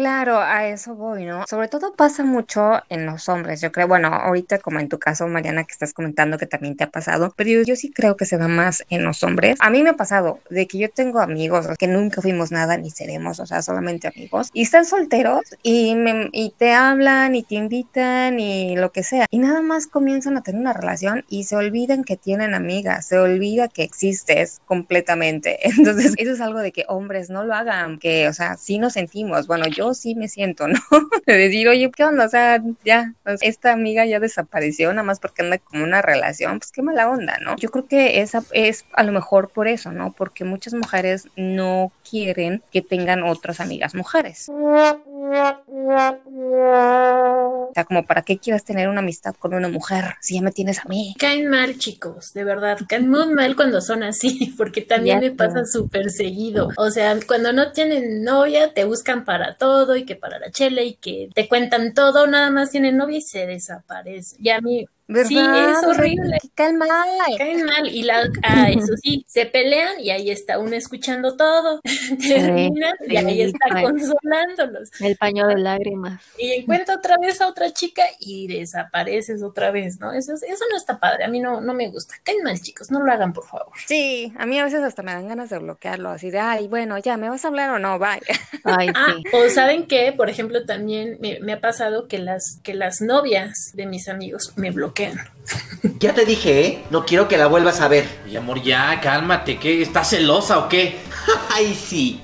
Claro, 0.00 0.38
a 0.38 0.66
eso 0.66 0.94
voy, 0.94 1.26
¿no? 1.26 1.44
Sobre 1.46 1.68
todo 1.68 1.92
pasa 1.92 2.24
mucho 2.24 2.80
en 2.88 3.04
los 3.04 3.28
hombres, 3.28 3.60
yo 3.60 3.70
creo, 3.70 3.86
bueno, 3.86 4.08
ahorita 4.08 4.58
como 4.58 4.80
en 4.80 4.88
tu 4.88 4.98
caso, 4.98 5.28
Mariana, 5.28 5.64
que 5.64 5.72
estás 5.72 5.92
comentando 5.92 6.38
que 6.38 6.46
también 6.46 6.74
te 6.74 6.84
ha 6.84 6.90
pasado, 6.90 7.34
pero 7.36 7.62
yo, 7.62 7.76
sí 7.76 7.90
creo 7.90 8.16
que 8.16 8.24
se 8.24 8.38
da 8.38 8.48
más 8.48 8.82
en 8.88 9.04
los 9.04 9.22
hombres. 9.22 9.58
A 9.60 9.68
mí 9.68 9.82
me 9.82 9.90
ha 9.90 9.96
pasado 9.96 10.40
de 10.48 10.66
que 10.66 10.78
yo 10.78 10.88
tengo 10.88 11.20
amigos 11.20 11.66
que 11.78 11.86
nunca 11.86 12.22
fuimos 12.22 12.50
nada 12.50 12.78
ni 12.78 12.90
seremos, 12.90 13.40
o 13.40 13.46
sea, 13.46 13.60
solamente 13.60 14.08
amigos, 14.08 14.48
y 14.54 14.62
están 14.62 14.86
solteros 14.86 15.42
y, 15.62 15.94
me, 15.96 16.30
y 16.32 16.54
te 16.56 16.72
hablan 16.72 17.34
y 17.34 17.42
te 17.42 17.56
invitan 17.56 18.40
y 18.40 18.76
lo 18.76 18.92
que 18.92 19.02
sea, 19.02 19.26
y 19.30 19.38
nada 19.38 19.60
más 19.60 19.86
comienzan 19.86 20.38
a 20.38 20.42
tener 20.42 20.62
una 20.62 20.72
relación 20.72 21.26
y 21.28 21.44
se 21.44 21.56
olvidan 21.56 22.04
que 22.04 22.16
tienen 22.16 22.54
amigas, 22.54 23.06
se 23.06 23.18
olvida 23.18 23.68
que 23.68 23.82
existes 23.82 24.62
completamente. 24.64 25.58
Entonces, 25.76 26.14
eso 26.16 26.32
es 26.32 26.40
algo 26.40 26.60
de 26.60 26.72
que 26.72 26.86
hombres 26.88 27.28
no 27.28 27.44
lo 27.44 27.52
hagan, 27.52 27.98
que, 27.98 28.28
o 28.28 28.32
sea, 28.32 28.56
sí 28.56 28.78
nos 28.78 28.94
sentimos, 28.94 29.46
bueno, 29.46 29.66
yo 29.68 29.89
sí 29.94 30.14
me 30.14 30.28
siento, 30.28 30.68
¿no? 30.68 30.78
De 31.26 31.36
decir, 31.36 31.68
oye, 31.68 31.90
¿qué 31.90 32.04
onda? 32.04 32.26
O 32.26 32.28
sea, 32.28 32.62
ya, 32.84 33.14
esta 33.40 33.72
amiga 33.72 34.04
ya 34.06 34.20
desapareció 34.20 34.90
nada 34.92 35.02
más 35.02 35.20
porque 35.20 35.42
anda 35.42 35.58
como 35.58 35.84
una 35.84 36.02
relación, 36.02 36.58
pues 36.58 36.72
qué 36.72 36.82
mala 36.82 37.08
onda, 37.08 37.38
¿no? 37.38 37.56
Yo 37.56 37.70
creo 37.70 37.86
que 37.86 38.20
esa 38.20 38.42
es 38.52 38.84
a 38.92 39.02
lo 39.02 39.12
mejor 39.12 39.50
por 39.50 39.68
eso, 39.68 39.92
¿no? 39.92 40.12
Porque 40.12 40.44
muchas 40.44 40.74
mujeres 40.74 41.28
no 41.36 41.92
quieren 42.10 42.62
que 42.70 42.82
tengan 42.82 43.22
otras 43.22 43.60
amigas 43.60 43.94
mujeres. 43.94 44.48
O 47.70 47.72
sea, 47.74 47.84
como 47.84 48.04
para 48.04 48.22
qué 48.22 48.38
quieras 48.38 48.64
tener 48.64 48.88
una 48.88 49.00
amistad 49.00 49.34
con 49.38 49.54
una 49.54 49.68
mujer 49.68 50.16
si 50.20 50.34
ya 50.34 50.42
me 50.42 50.50
tienes 50.50 50.80
a 50.80 50.88
mí. 50.88 51.14
Caen 51.18 51.48
mal, 51.48 51.78
chicos, 51.78 52.32
de 52.32 52.42
verdad. 52.42 52.78
Caen 52.88 53.08
muy 53.08 53.28
mal 53.32 53.54
cuando 53.54 53.80
son 53.80 54.02
así, 54.02 54.54
porque 54.58 54.82
también 54.82 55.20
Ya 55.20 55.28
me 55.28 55.36
pasa 55.36 55.64
súper 55.64 56.10
seguido. 56.10 56.70
O 56.76 56.90
sea, 56.90 57.16
cuando 57.26 57.52
no 57.52 57.72
tienen 57.72 58.24
novia, 58.24 58.74
te 58.74 58.84
buscan 58.84 59.24
para 59.24 59.54
todo 59.54 59.96
y 59.96 60.04
que 60.04 60.16
para 60.16 60.38
la 60.38 60.50
chela 60.50 60.82
y 60.82 60.94
que 60.94 61.28
te 61.34 61.48
cuentan 61.48 61.94
todo, 61.94 62.26
nada 62.26 62.50
más 62.50 62.70
tienen 62.70 62.96
novia 62.96 63.18
y 63.18 63.22
se 63.22 63.46
desaparece. 63.46 64.36
Y 64.40 64.48
a 64.50 64.60
mí, 64.60 64.86
¿Verdad? 65.12 65.28
sí, 65.28 65.36
es 65.38 65.82
horrible. 65.84 66.38
Caen 66.54 66.76
mal. 66.76 66.88
Caen 67.36 67.64
mal 67.64 67.88
y 67.88 68.02
la, 68.04 68.28
ah, 68.44 68.70
eso 68.70 68.94
sí, 69.02 69.24
se 69.26 69.46
pelean 69.46 69.98
y 70.00 70.10
ahí 70.10 70.30
está 70.30 70.58
uno 70.58 70.76
escuchando 70.76 71.36
todo. 71.36 71.80
Terminan 72.28 72.94
y 73.08 73.16
ahí 73.16 73.34
sí, 73.36 73.42
está 73.42 73.82
consolándolos. 73.82 74.90
El 75.00 75.16
paño 75.16 75.46
de 75.48 75.58
lágrimas. 75.58 76.22
Y 76.38 76.52
encuentra 76.52 76.94
otra 76.96 77.16
vez 77.18 77.40
a 77.40 77.48
otra 77.48 77.72
chica 77.72 78.02
y 78.20 78.46
desapareces 78.46 79.42
otra 79.42 79.70
vez, 79.70 79.98
¿no? 79.98 80.12
Eso, 80.12 80.32
es- 80.34 80.42
eso 80.44 80.64
no 80.70 80.76
está 80.76 80.98
padre, 81.00 81.24
a 81.24 81.28
mí 81.28 81.40
no, 81.40 81.60
no 81.60 81.74
me 81.74 81.88
gusta. 81.88 82.14
Caen 82.22 82.42
mal, 82.44 82.60
chicos, 82.60 82.90
no 82.90 83.00
lo 83.00 83.10
hagan, 83.12 83.32
por 83.32 83.46
favor. 83.46 83.72
Sí, 83.86 84.32
a 84.38 84.46
mí 84.46 84.58
a 84.58 84.64
veces 84.64 84.80
hasta 84.82 85.02
me 85.02 85.12
dan 85.12 85.26
ganas 85.28 85.50
de 85.50 85.58
bloquearlo, 85.58 86.10
así 86.10 86.30
de, 86.30 86.38
ay, 86.38 86.68
bueno, 86.68 86.96
ya, 86.98 87.16
¿me 87.16 87.28
vas 87.28 87.44
a 87.44 87.48
hablar 87.48 87.70
o 87.70 87.78
no? 87.78 87.98
Bye. 87.98 88.20
Ay, 88.64 88.88
Ah, 88.94 89.14
o 89.32 89.48
saben 89.48 89.86
que, 89.86 90.12
por 90.12 90.28
ejemplo, 90.30 90.64
también 90.66 91.16
me, 91.20 91.40
me 91.40 91.54
ha 91.54 91.60
pasado 91.60 92.06
que 92.08 92.18
las, 92.18 92.60
que 92.62 92.74
las 92.74 93.00
novias 93.00 93.70
de 93.74 93.86
mis 93.86 94.08
amigos 94.08 94.52
me 94.56 94.70
bloquean. 94.70 94.99
Ya 95.98 96.14
te 96.14 96.24
dije, 96.24 96.66
¿eh? 96.66 96.78
No 96.90 97.04
quiero 97.06 97.26
que 97.26 97.38
la 97.38 97.46
vuelvas 97.46 97.80
a 97.80 97.88
ver. 97.88 98.04
Oye, 98.26 98.36
amor, 98.38 98.62
ya, 98.62 99.00
cálmate, 99.02 99.58
¿qué? 99.58 99.80
¿Estás 99.82 100.10
celosa 100.10 100.58
o 100.58 100.68
qué? 100.68 100.96
Ay, 101.50 101.74
sí. 101.74 102.20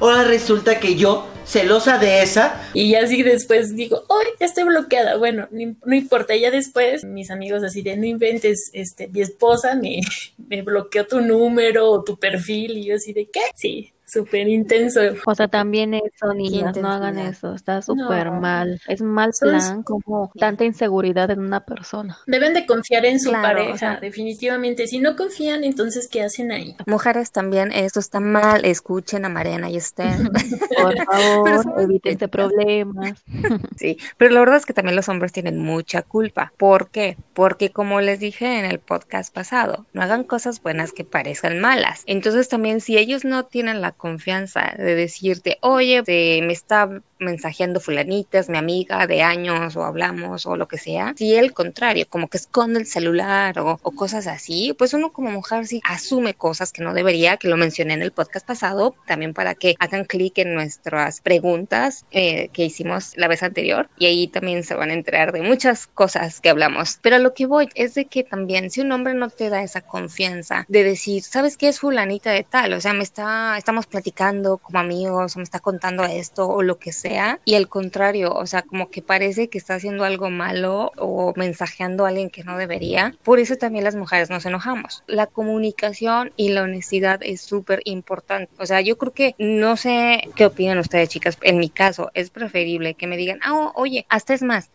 Ahora 0.00 0.24
resulta 0.24 0.78
que 0.80 0.94
yo, 0.94 1.26
celosa 1.44 1.98
de 1.98 2.22
esa, 2.22 2.62
Y 2.72 2.90
ya 2.90 3.00
así 3.02 3.22
después 3.22 3.74
digo, 3.74 4.04
¡ay, 4.08 4.28
ya 4.38 4.46
estoy 4.46 4.64
bloqueada! 4.64 5.16
Bueno, 5.16 5.48
no, 5.50 5.58
im- 5.60 5.76
no 5.84 5.94
importa, 5.94 6.36
ya 6.36 6.50
después 6.50 7.04
mis 7.04 7.30
amigos 7.30 7.64
así 7.64 7.82
de, 7.82 7.96
no 7.96 8.06
inventes, 8.06 8.70
este, 8.72 9.08
mi 9.08 9.20
esposa 9.20 9.74
me, 9.74 10.00
me 10.48 10.62
bloqueó 10.62 11.06
tu 11.06 11.20
número 11.20 11.90
o 11.90 12.02
tu 12.04 12.16
perfil 12.16 12.78
y 12.78 12.86
yo 12.86 12.94
así 12.96 13.12
de, 13.12 13.26
¿qué? 13.26 13.40
Sí, 13.56 13.92
súper 14.10 14.48
intenso. 14.48 15.00
O 15.26 15.34
sea, 15.34 15.48
también 15.48 15.94
eso, 15.94 16.34
niñas, 16.34 16.76
no 16.76 16.88
hagan 16.88 17.18
eso, 17.18 17.54
está 17.54 17.82
súper 17.82 18.26
No. 18.26 18.40
mal. 18.40 18.80
Es 18.88 19.00
mal 19.02 19.30
Eso 19.30 19.50
es- 19.52 19.64
plan, 19.66 19.82
como 19.82 20.30
tanta 20.38 20.64
inseguridad 20.64 21.30
en 21.30 21.40
una 21.40 21.64
persona. 21.64 22.18
Deben 22.26 22.54
de 22.54 22.66
confiar 22.66 23.04
en 23.04 23.20
su 23.20 23.30
Claro, 23.30 23.42
pareja, 23.42 23.74
o 23.74 23.78
sea- 23.78 24.00
definitivamente. 24.00 24.86
Si 24.86 24.98
no 24.98 25.16
confían, 25.16 25.64
entonces, 25.64 26.08
¿qué 26.08 26.22
hacen 26.22 26.52
ahí? 26.52 26.76
Mujeres 26.86 27.32
también, 27.32 27.72
esto 27.72 28.00
está 28.00 28.20
mal, 28.20 28.64
escuchen 28.64 29.24
a 29.24 29.28
Mariana 29.28 29.70
y 29.70 29.76
Esther. 29.76 30.16
Por 30.76 30.94
favor, 31.06 31.80
evítense 31.80 32.28
problemas. 32.28 33.22
Sí, 33.76 33.96
pero 34.18 34.32
la 34.34 34.40
verdad 34.40 34.56
es 34.56 34.66
que 34.66 34.74
también 34.74 34.94
los 34.96 35.08
hombres 35.08 35.32
tienen 35.32 35.58
mucha 35.58 36.02
culpa. 36.02 36.52
¿Por 36.58 36.90
qué? 36.90 37.16
Porque 37.32 37.70
como 37.70 38.00
les 38.00 38.20
dije 38.20 38.58
en 38.58 38.64
el 38.66 38.78
podcast 38.78 39.32
pasado, 39.34 39.86
no 39.94 40.02
hagan 40.02 40.24
cosas 40.24 40.60
buenas 40.62 40.92
que 40.92 41.04
parezcan 41.04 41.60
malas. 41.60 42.02
Entonces 42.06 42.48
también 42.48 42.80
si 42.80 42.98
ellos 42.98 43.24
no 43.24 43.46
tienen 43.46 43.80
la 43.80 43.92
confianza 44.00 44.74
de 44.76 44.94
decirte, 44.96 45.58
oye, 45.62 46.02
te- 46.02 46.42
me 46.42 46.52
está 46.52 46.88
mensajeando 47.18 47.80
fulanita, 47.80 48.38
es 48.38 48.48
mi 48.48 48.56
amiga 48.56 49.06
de 49.06 49.22
años 49.22 49.76
o 49.76 49.84
hablamos 49.84 50.46
o 50.46 50.56
lo 50.56 50.66
que 50.68 50.78
sea, 50.78 51.12
si 51.16 51.34
el 51.34 51.52
contrario, 51.52 52.06
como 52.08 52.28
que 52.28 52.38
esconde 52.38 52.80
el 52.80 52.86
celular 52.86 53.58
o, 53.58 53.76
cosas 53.78 54.26
así, 54.26 54.74
pues 54.78 54.94
uno 54.94 55.12
como 55.12 55.30
mujer 55.30 55.66
sí 55.66 55.80
asume 55.84 56.32
cosas 56.34 56.72
que 56.72 56.82
no 56.82 56.94
debería, 56.94 57.36
que 57.36 57.48
lo 57.48 57.58
mencioné 57.58 57.92
en 57.94 58.02
el 58.02 58.12
podcast 58.12 58.46
pasado, 58.46 58.94
también 59.06 59.34
para 59.34 59.54
que 59.54 59.74
hagan 59.78 60.06
clic 60.06 60.38
en 60.38 60.54
nuestras 60.54 61.20
preguntas 61.20 62.06
eh, 62.10 62.48
que 62.54 62.64
hicimos 62.64 63.12
la 63.16 63.28
vez 63.28 63.42
anterior 63.42 63.90
y 63.98 64.06
ahí 64.06 64.26
también 64.28 64.64
se 64.64 64.74
van 64.74 64.90
a 64.90 64.94
enterar 64.94 65.32
de 65.32 65.42
muchas 65.42 65.86
cosas 65.86 66.40
que 66.40 66.48
hablamos. 66.48 66.98
Pero 67.02 67.18
lo 67.18 67.34
que 67.34 67.46
voy 67.46 67.68
es 67.74 67.94
de 67.94 68.06
que 68.06 68.24
también 68.24 68.70
si 68.70 68.80
un 68.80 68.92
hombre 68.92 69.12
no 69.14 69.28
te 69.28 69.50
da 69.50 69.62
esa 69.62 69.82
confianza 69.82 70.64
de 70.68 70.84
decir, 70.84 71.22
¿sabes 71.22 71.56
qué 71.58 71.68
es 71.68 71.80
fulanita 71.80 72.30
de 72.30 72.44
tal? 72.44 72.72
O 72.72 72.80
sea, 72.80 72.94
me 72.94 73.02
está, 73.02 73.56
estamos 73.58 73.86
platicando 73.90 74.58
como 74.58 74.78
amigos 74.78 75.36
o 75.36 75.38
me 75.38 75.42
está 75.42 75.60
contando 75.60 76.04
esto 76.04 76.48
o 76.48 76.62
lo 76.62 76.78
que 76.78 76.92
sea. 76.92 77.40
Y 77.44 77.54
al 77.54 77.68
contrario, 77.68 78.32
o 78.32 78.46
sea, 78.46 78.62
como 78.62 78.90
que 78.90 79.02
parece 79.02 79.48
que 79.48 79.58
está 79.58 79.74
haciendo 79.74 80.04
algo 80.04 80.30
malo 80.30 80.92
o 80.96 81.34
mensajeando 81.36 82.04
a 82.04 82.08
alguien 82.08 82.30
que 82.30 82.44
no 82.44 82.56
debería. 82.56 83.14
Por 83.22 83.38
eso 83.38 83.56
también 83.56 83.84
las 83.84 83.96
mujeres 83.96 84.30
nos 84.30 84.46
enojamos. 84.46 85.02
La 85.06 85.26
comunicación 85.26 86.32
y 86.36 86.50
la 86.50 86.62
honestidad 86.62 87.20
es 87.22 87.40
súper 87.42 87.82
importante. 87.84 88.52
O 88.58 88.66
sea, 88.66 88.80
yo 88.80 88.96
creo 88.96 89.12
que 89.12 89.34
no 89.38 89.76
sé 89.76 90.30
qué 90.36 90.46
opinan 90.46 90.78
ustedes, 90.78 91.08
chicas. 91.08 91.38
En 91.42 91.58
mi 91.58 91.68
caso, 91.68 92.10
es 92.14 92.30
preferible 92.30 92.94
que 92.94 93.06
me 93.06 93.16
digan, 93.16 93.40
ah, 93.42 93.72
oye, 93.74 94.06
hasta 94.08 94.34
es 94.34 94.42
más, 94.42 94.70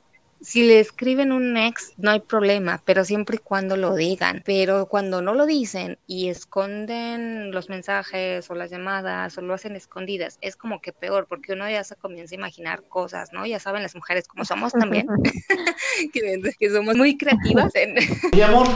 si 0.45 0.61
le 0.61 0.79
escriben 0.79 1.31
un 1.31 1.57
ex, 1.57 1.93
no 1.97 2.11
hay 2.11 2.19
problema, 2.19 2.79
pero 2.85 3.03
siempre 3.03 3.37
y 3.37 3.39
cuando 3.39 3.77
lo 3.77 3.95
digan. 3.95 4.43
Pero 4.45 4.85
cuando 4.85 5.23
no 5.23 5.33
lo 5.33 5.47
dicen 5.47 5.97
y 6.05 6.29
esconden 6.29 7.51
los 7.51 7.67
mensajes 7.67 8.47
o 8.51 8.53
las 8.53 8.69
llamadas 8.69 9.35
o 9.39 9.41
lo 9.41 9.55
hacen 9.55 9.75
escondidas, 9.75 10.37
es 10.41 10.55
como 10.55 10.81
que 10.81 10.93
peor, 10.93 11.25
porque 11.27 11.53
uno 11.53 11.67
ya 11.67 11.83
se 11.83 11.95
comienza 11.95 12.35
a 12.35 12.37
imaginar 12.37 12.83
cosas, 12.83 13.33
¿no? 13.33 13.47
Ya 13.47 13.59
saben 13.59 13.81
las 13.81 13.95
mujeres 13.95 14.27
como 14.27 14.45
somos 14.45 14.71
también, 14.73 15.07
que, 16.13 16.41
que 16.59 16.69
somos 16.69 16.95
muy 16.95 17.17
creativas. 17.17 17.73
En... 17.73 17.95
Mi 18.33 18.41
amor, 18.43 18.67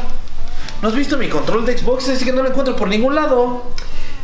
¿no 0.82 0.88
has 0.88 0.96
visto 0.96 1.18
mi 1.18 1.30
control 1.30 1.68
de 1.68 1.78
Xbox? 1.78 2.08
Es 2.08 2.24
que 2.24 2.34
no 2.34 2.42
lo 2.42 2.50
encuentro 2.50 2.76
por 2.76 2.88
ningún 2.88 3.14
lado. 3.14 3.64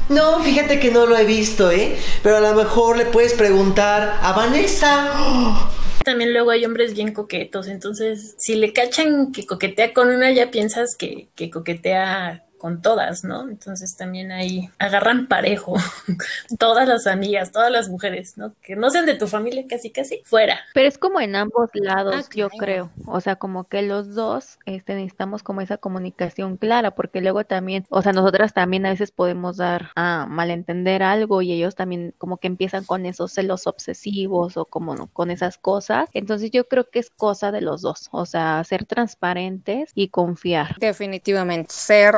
No, 0.09 0.39
fíjate 0.39 0.79
que 0.79 0.89
no 0.89 1.05
lo 1.05 1.15
he 1.15 1.25
visto, 1.25 1.69
¿eh? 1.69 1.95
Pero 2.23 2.37
a 2.37 2.41
lo 2.41 2.55
mejor 2.55 2.97
le 2.97 3.05
puedes 3.05 3.33
preguntar 3.33 4.19
a 4.21 4.33
Vanessa. 4.33 5.69
También 6.05 6.31
luego 6.31 6.51
hay 6.51 6.63
hombres 6.63 6.93
bien 6.93 7.13
coquetos, 7.13 7.67
entonces 7.67 8.35
si 8.37 8.55
le 8.55 8.71
cachan 8.71 9.33
que 9.33 9.45
coquetea 9.45 9.91
con 9.91 10.09
una, 10.09 10.31
ya 10.31 10.51
piensas 10.51 10.95
que, 10.97 11.27
que 11.35 11.49
coquetea 11.49 12.45
con 12.65 12.81
todas, 12.81 13.23
¿no? 13.23 13.47
Entonces 13.47 13.95
también 13.95 14.31
ahí 14.31 14.71
agarran 14.79 15.27
parejo 15.27 15.75
todas 16.57 16.87
las 16.87 17.05
amigas, 17.05 17.51
todas 17.51 17.71
las 17.71 17.89
mujeres, 17.89 18.39
¿no? 18.39 18.55
Que 18.63 18.75
no 18.75 18.89
sean 18.89 19.05
de 19.05 19.13
tu 19.13 19.27
familia 19.27 19.63
casi 19.69 19.91
casi 19.91 20.23
fuera. 20.25 20.57
Pero 20.73 20.87
es 20.87 20.97
como 20.97 21.19
en 21.19 21.35
ambos 21.35 21.69
lados, 21.75 22.15
Ah, 22.17 22.29
yo 22.33 22.49
claro. 22.49 22.57
creo. 22.59 22.91
O 23.05 23.21
sea, 23.21 23.35
como 23.35 23.65
que 23.65 23.83
los 23.83 24.15
dos 24.15 24.57
este, 24.65 24.95
necesitamos 24.95 25.43
como 25.43 25.61
esa 25.61 25.77
comunicación 25.77 26.57
clara, 26.57 26.89
porque 26.95 27.21
luego 27.21 27.43
también, 27.43 27.85
o 27.89 28.01
sea, 28.01 28.13
nosotras 28.13 28.51
también 28.55 28.87
a 28.87 28.89
veces 28.89 29.11
podemos 29.11 29.57
dar 29.57 29.91
a 29.95 30.25
malentender 30.27 31.03
algo 31.03 31.43
y 31.43 31.51
ellos 31.51 31.75
también 31.75 32.15
como 32.17 32.37
que 32.37 32.47
empiezan 32.47 32.83
con 32.83 33.05
esos 33.05 33.31
celos 33.31 33.67
obsesivos 33.67 34.57
o 34.57 34.65
como 34.65 34.95
no, 34.95 35.05
con 35.13 35.29
esas 35.29 35.59
cosas. 35.59 36.09
Entonces 36.13 36.49
yo 36.49 36.67
creo 36.67 36.89
que 36.89 36.97
es 36.97 37.11
cosa 37.11 37.51
de 37.51 37.61
los 37.61 37.83
dos, 37.83 38.09
o 38.11 38.25
sea, 38.25 38.63
ser 38.63 38.85
transparentes 38.85 39.91
y 39.93 40.07
confiar. 40.07 40.77
Definitivamente, 40.79 41.71
ser 41.71 42.15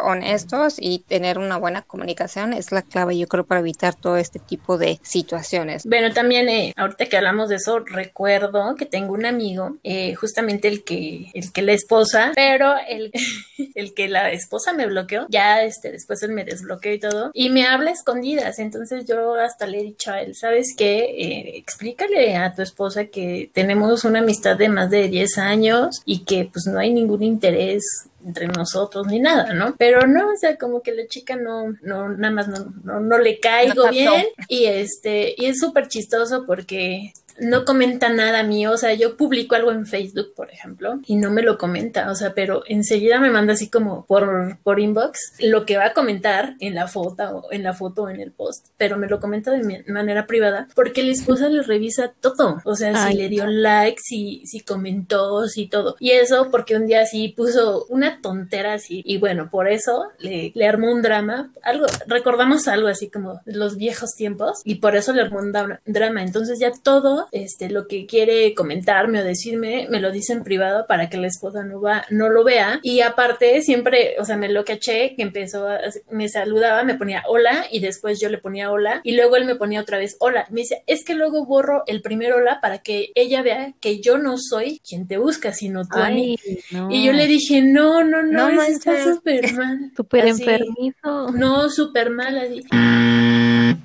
y 0.79 0.99
tener 0.99 1.37
una 1.37 1.57
buena 1.57 1.81
comunicación 1.81 2.53
es 2.53 2.71
la 2.71 2.81
clave, 2.81 3.17
yo 3.17 3.27
creo, 3.27 3.45
para 3.45 3.61
evitar 3.61 3.95
todo 3.95 4.17
este 4.17 4.39
tipo 4.39 4.77
de 4.77 4.99
situaciones. 5.03 5.85
Bueno, 5.85 6.13
también 6.13 6.49
eh, 6.49 6.73
ahorita 6.75 7.05
que 7.05 7.17
hablamos 7.17 7.49
de 7.49 7.55
eso, 7.55 7.79
recuerdo 7.79 8.75
que 8.75 8.85
tengo 8.85 9.13
un 9.13 9.25
amigo, 9.25 9.77
eh, 9.83 10.15
justamente 10.15 10.67
el 10.67 10.83
que, 10.83 11.31
el 11.33 11.51
que 11.51 11.61
la 11.61 11.73
esposa, 11.73 12.31
pero 12.35 12.75
el, 12.87 13.11
el 13.75 13.93
que 13.93 14.07
la 14.07 14.31
esposa 14.31 14.73
me 14.73 14.85
bloqueó, 14.85 15.27
ya 15.29 15.63
este, 15.63 15.91
después 15.91 16.21
él 16.23 16.31
me 16.31 16.45
desbloqueó 16.45 16.93
y 16.93 16.99
todo, 16.99 17.31
y 17.33 17.49
me 17.49 17.65
habla 17.65 17.91
escondidas, 17.91 18.59
entonces 18.59 19.05
yo 19.05 19.35
hasta 19.35 19.67
le 19.67 19.79
he 19.79 19.83
dicho 19.83 20.11
a 20.11 20.21
él, 20.21 20.35
¿sabes 20.35 20.75
qué? 20.77 20.99
Eh, 21.17 21.57
explícale 21.57 22.35
a 22.35 22.53
tu 22.53 22.61
esposa 22.61 23.05
que 23.05 23.49
tenemos 23.53 24.03
una 24.03 24.19
amistad 24.19 24.57
de 24.57 24.69
más 24.69 24.89
de 24.89 25.07
10 25.07 25.37
años 25.37 26.01
y 26.05 26.23
que 26.23 26.49
pues 26.51 26.65
no 26.67 26.79
hay 26.79 26.91
ningún 26.91 27.23
interés 27.23 27.83
entre 28.25 28.47
nosotros 28.47 29.07
ni 29.07 29.19
nada, 29.19 29.53
¿no? 29.53 29.75
Pero 29.77 30.07
no, 30.07 30.31
o 30.33 30.37
sea, 30.37 30.57
como 30.57 30.81
que 30.81 30.93
la 30.93 31.07
chica 31.07 31.35
no, 31.35 31.75
no, 31.81 32.09
nada 32.09 32.33
más 32.33 32.47
no, 32.47 32.73
no, 32.83 32.99
no 32.99 33.17
le 33.17 33.39
caigo 33.39 33.89
bien 33.89 34.25
y 34.47 34.65
este, 34.65 35.35
y 35.37 35.45
es 35.45 35.59
súper 35.59 35.87
chistoso 35.87 36.45
porque 36.45 37.13
no 37.39 37.65
comenta 37.65 38.09
nada 38.09 38.43
mío, 38.43 38.71
o 38.71 38.77
sea, 38.77 38.93
yo 38.93 39.15
publico 39.17 39.55
algo 39.55 39.71
en 39.71 39.85
Facebook, 39.85 40.33
por 40.35 40.51
ejemplo, 40.51 40.99
y 41.05 41.15
no 41.15 41.29
me 41.31 41.41
lo 41.41 41.57
comenta, 41.57 42.09
o 42.11 42.15
sea, 42.15 42.33
pero 42.33 42.63
enseguida 42.67 43.19
me 43.19 43.29
manda 43.29 43.53
así 43.53 43.69
como 43.69 44.05
por, 44.05 44.57
por 44.63 44.79
inbox 44.79 45.33
lo 45.39 45.65
que 45.65 45.77
va 45.77 45.87
a 45.87 45.93
comentar 45.93 46.55
en 46.59 46.75
la 46.75 46.87
foto 46.87 47.43
o 47.49 47.51
en 47.51 47.63
la 47.63 47.73
foto 47.73 48.03
o 48.03 48.09
en 48.09 48.19
el 48.19 48.31
post, 48.31 48.67
pero 48.77 48.97
me 48.97 49.07
lo 49.07 49.19
comenta 49.19 49.51
de 49.51 49.83
manera 49.87 50.25
privada 50.25 50.67
porque 50.75 51.03
la 51.03 51.11
esposa 51.11 51.49
le 51.49 51.61
revisa 51.63 52.13
todo, 52.21 52.61
o 52.63 52.75
sea, 52.75 52.93
Ay, 53.05 53.11
si 53.13 53.17
le 53.17 53.29
dio 53.29 53.45
like, 53.47 53.99
si, 54.03 54.41
si 54.45 54.61
comentó, 54.61 55.47
si 55.47 55.67
todo, 55.67 55.95
y 55.99 56.11
eso 56.11 56.49
porque 56.51 56.75
un 56.75 56.87
día 56.87 57.05
sí 57.05 57.33
puso 57.35 57.85
una 57.89 58.21
tontera 58.21 58.73
así, 58.73 59.01
y 59.05 59.17
bueno, 59.17 59.49
por 59.49 59.67
eso 59.67 60.07
le, 60.19 60.51
le 60.55 60.67
armó 60.67 60.91
un 60.91 61.01
drama, 61.01 61.51
algo, 61.63 61.85
recordamos 62.07 62.67
algo 62.67 62.87
así 62.87 63.09
como 63.09 63.41
los 63.45 63.77
viejos 63.77 64.15
tiempos, 64.15 64.61
y 64.63 64.75
por 64.75 64.95
eso 64.95 65.13
le 65.13 65.21
armó 65.21 65.39
un 65.39 65.51
dra- 65.53 65.79
drama, 65.85 66.23
entonces 66.23 66.59
ya 66.59 66.71
todo, 66.71 67.26
este, 67.31 67.69
lo 67.69 67.87
que 67.87 68.05
quiere 68.05 68.53
comentarme 68.53 69.21
o 69.21 69.23
decirme, 69.23 69.87
me 69.89 69.99
lo 69.99 70.11
dice 70.11 70.33
en 70.33 70.43
privado 70.43 70.85
para 70.87 71.09
que 71.09 71.17
la 71.17 71.27
esposa 71.27 71.63
no 71.63 71.81
va, 71.81 72.05
no 72.09 72.29
lo 72.29 72.43
vea, 72.43 72.79
y 72.83 73.01
aparte 73.01 73.61
siempre, 73.61 74.15
o 74.19 74.25
sea, 74.25 74.37
me 74.37 74.49
lo 74.49 74.65
caché, 74.65 75.15
que 75.15 75.23
empezó, 75.23 75.67
a, 75.67 75.79
me 76.09 76.29
saludaba, 76.29 76.83
me 76.83 76.95
ponía 76.95 77.23
hola, 77.27 77.65
y 77.71 77.79
después 77.79 78.19
yo 78.19 78.29
le 78.29 78.37
ponía 78.37 78.71
hola, 78.71 79.01
y 79.03 79.15
luego 79.15 79.35
él 79.35 79.45
me 79.45 79.55
ponía 79.55 79.81
otra 79.81 79.97
vez 79.97 80.15
hola, 80.19 80.47
me 80.49 80.61
dice, 80.61 80.83
es 80.87 81.03
que 81.03 81.15
luego 81.15 81.45
borro 81.45 81.83
el 81.87 82.01
primer 82.01 82.33
hola 82.33 82.59
para 82.61 82.79
que 82.79 83.11
ella 83.15 83.41
vea 83.41 83.73
que 83.79 83.99
yo 83.99 84.17
no 84.17 84.37
soy 84.37 84.81
quien 84.87 85.07
te 85.07 85.17
busca, 85.17 85.53
sino 85.53 85.87
tú 85.87 85.97
a 85.97 86.09
mí. 86.09 86.37
Ay, 86.45 86.59
no. 86.71 86.91
Y 86.91 87.05
yo 87.05 87.13
le 87.13 87.27
dije, 87.27 87.61
no, 87.61 88.03
no, 88.03 88.23
no, 88.23 88.51
No 88.51 88.61
eso 88.61 88.71
está 88.71 89.03
súper 89.03 89.53
mal. 89.53 89.91
Súper 89.95 90.27
enfermizo. 90.27 91.31
No, 91.31 91.69
súper 91.69 92.09
mal 92.09 92.37
así. 92.37 92.61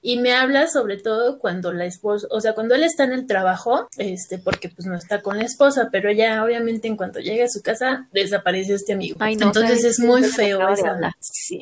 Y 0.02 0.18
me 0.18 0.34
habla 0.34 0.66
sobre 0.68 0.96
todo 0.96 1.38
cuando 1.38 1.72
la 1.72 1.84
esposa, 1.84 2.26
o 2.30 2.40
sea, 2.40 2.54
cuando 2.54 2.74
él 2.74 2.84
está 2.84 3.04
en 3.04 3.12
el 3.12 3.26
trabajo, 3.26 3.88
este, 3.96 4.38
porque 4.38 4.68
pues 4.68 4.86
no 4.86 4.96
está 4.96 5.22
con 5.22 5.38
la 5.38 5.44
esposa, 5.44 5.88
pero 5.90 6.08
ella 6.08 6.42
obviamente 6.44 6.88
en 6.88 6.96
cuanto 6.96 7.20
llega 7.20 7.44
a 7.44 7.48
su 7.48 7.62
casa 7.62 8.08
desaparece 8.12 8.74
este 8.74 8.92
amigo. 8.92 9.16
Ay, 9.20 9.36
no, 9.36 9.46
Entonces 9.46 9.80
¿sabes 9.82 9.98
es 9.98 10.00
muy 10.00 10.24
feo 10.24 10.68
esa. 10.68 10.90
hablar. 10.90 11.12
Sí. 11.20 11.60